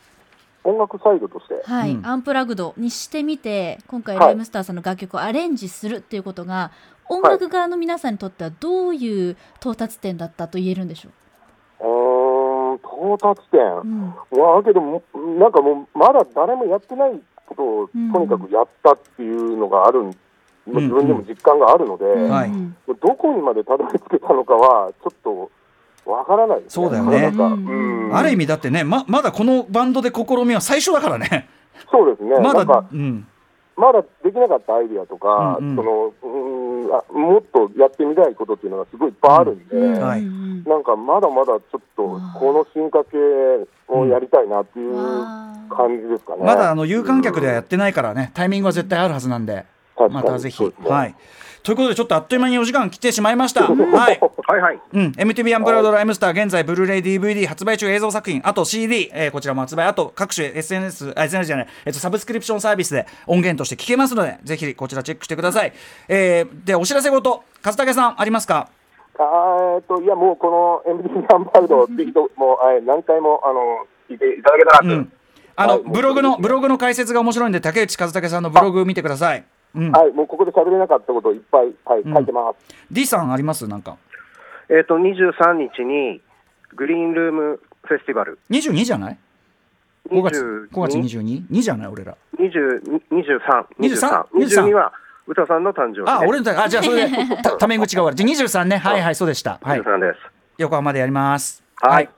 [0.66, 1.62] 音楽サイドとして。
[1.64, 2.06] はいうん。
[2.06, 4.26] アンプラグドにしてみて今回はい。
[4.28, 6.72] ライムスターさんの楽曲をアレンジするっていうことが、
[7.08, 11.10] 音楽側の皆さんにとってはどういう到達点だったと言えるんでしょ
[11.80, 11.84] う？
[11.84, 13.62] ーん、到達点。
[13.62, 14.14] う、うん。
[14.32, 15.04] まあ、けども、
[15.40, 18.12] なんかもう、まだ誰もやってないことをうん。
[18.12, 20.12] とにかくやったっていうのがあるん、ま
[20.68, 20.84] あん。
[20.84, 22.30] 自分でも実感があるので、うん。
[22.32, 22.50] はい。
[22.50, 25.52] うんどこにまでたどり着けたのかは、ちょっと
[26.06, 27.32] わからないですそうだよね。
[27.34, 28.16] うんうん。
[28.16, 31.48] ある意味だってねままだこのバンドで試みは最初だからね。
[31.92, 32.40] そうですね。
[32.40, 33.28] まだなんかうん。
[33.78, 35.76] まだできなかったアイディアとか、うんうん。
[35.76, 40.02] そのうーんあもっとやってみたいことっていうのがすごいいっぱいあるんで、うん。
[40.02, 40.22] はい。
[40.22, 43.18] うんなんかまだまだちょっとこの進化系
[43.88, 44.96] をやりたいなっていう
[45.70, 46.44] 感じですかね。
[46.44, 49.66] まだあの有観客ではやってないからね、タイミングは絶対あるはずなんで、
[50.10, 50.64] またぜひ。
[50.64, 50.72] ね。
[50.90, 51.16] はい。
[51.66, 53.64] ということで、ちょっとあっという間にお時間来てしまいました。
[53.64, 54.20] はい。
[54.48, 54.80] はいはい。
[54.94, 65.74] うん、MTV アンプラウドライムスター、現在、ブルーレイ DVD 発売中映像作品、あと CD、えーこちらも発売、あと各種 SNS、あ、SNS じゃない、えっと、サブスクリプションサービスで音源として聞けますので、ぜひこちらチェックしてください。
[66.08, 68.70] えーで、お知らせごと、和武さん、ありますか？
[69.18, 74.86] あと、いや、もうこの MD アンパウド、ぜひとも、はい何回も、あの、聞いていただけたらと。
[74.86, 75.12] うん。
[75.56, 79.44] あの、はいブログの、ブログの解説が面白いんで、竹内和武さんのブログ見てください。
[79.76, 79.92] うん。
[79.92, 82.76] はい、もうここで喋れなかったことをいっぱい、はい、書いてます。
[82.92, 83.68] D さんあります？
[83.68, 83.98] なんか。
[84.70, 86.22] えっ、と、23日に、
[86.76, 88.40] グリーンルームフェスティバル。
[88.50, 89.18] 22じゃない
[90.10, 92.18] ?5 月、22 5月 22?2 じゃない俺ら。
[92.40, 94.92] 20 23、23 22は、
[95.28, 96.06] 歌さんの誕生日、ね。
[96.08, 98.16] あ、俺のた、あ、じゃあそれで、 たため口が終わる。
[98.16, 98.78] じゃあ23ね。
[98.78, 99.60] はいはい、そうでした。
[99.62, 99.82] はい。
[99.82, 100.20] 23です。
[100.58, 101.64] 横浜でやります。
[101.82, 102.10] はい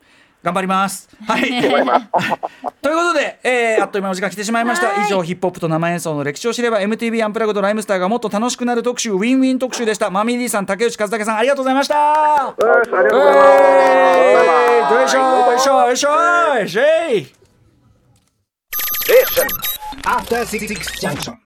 [0.44, 1.10] 頑張ります。
[1.26, 1.42] はい。
[1.42, 4.88] ということで、えー、あっという間のお時間来てしまいました。
[4.88, 10.10] はい以上、ヒップホップと生演奏の歴史を知れば、MTV アンプラグドライムスターがもっと楽しくなる特集、ウィンウィン特集でした。
[10.10, 11.96] マミー D さん、竹内和武さん、ありがとうございました。
[11.96, 13.48] よしありがとうございます。
[13.50, 16.82] えーよいしょよいしょよいしょよいしょ
[17.14, 17.28] い
[19.04, 19.48] Station.
[20.06, 21.36] After Six Junction.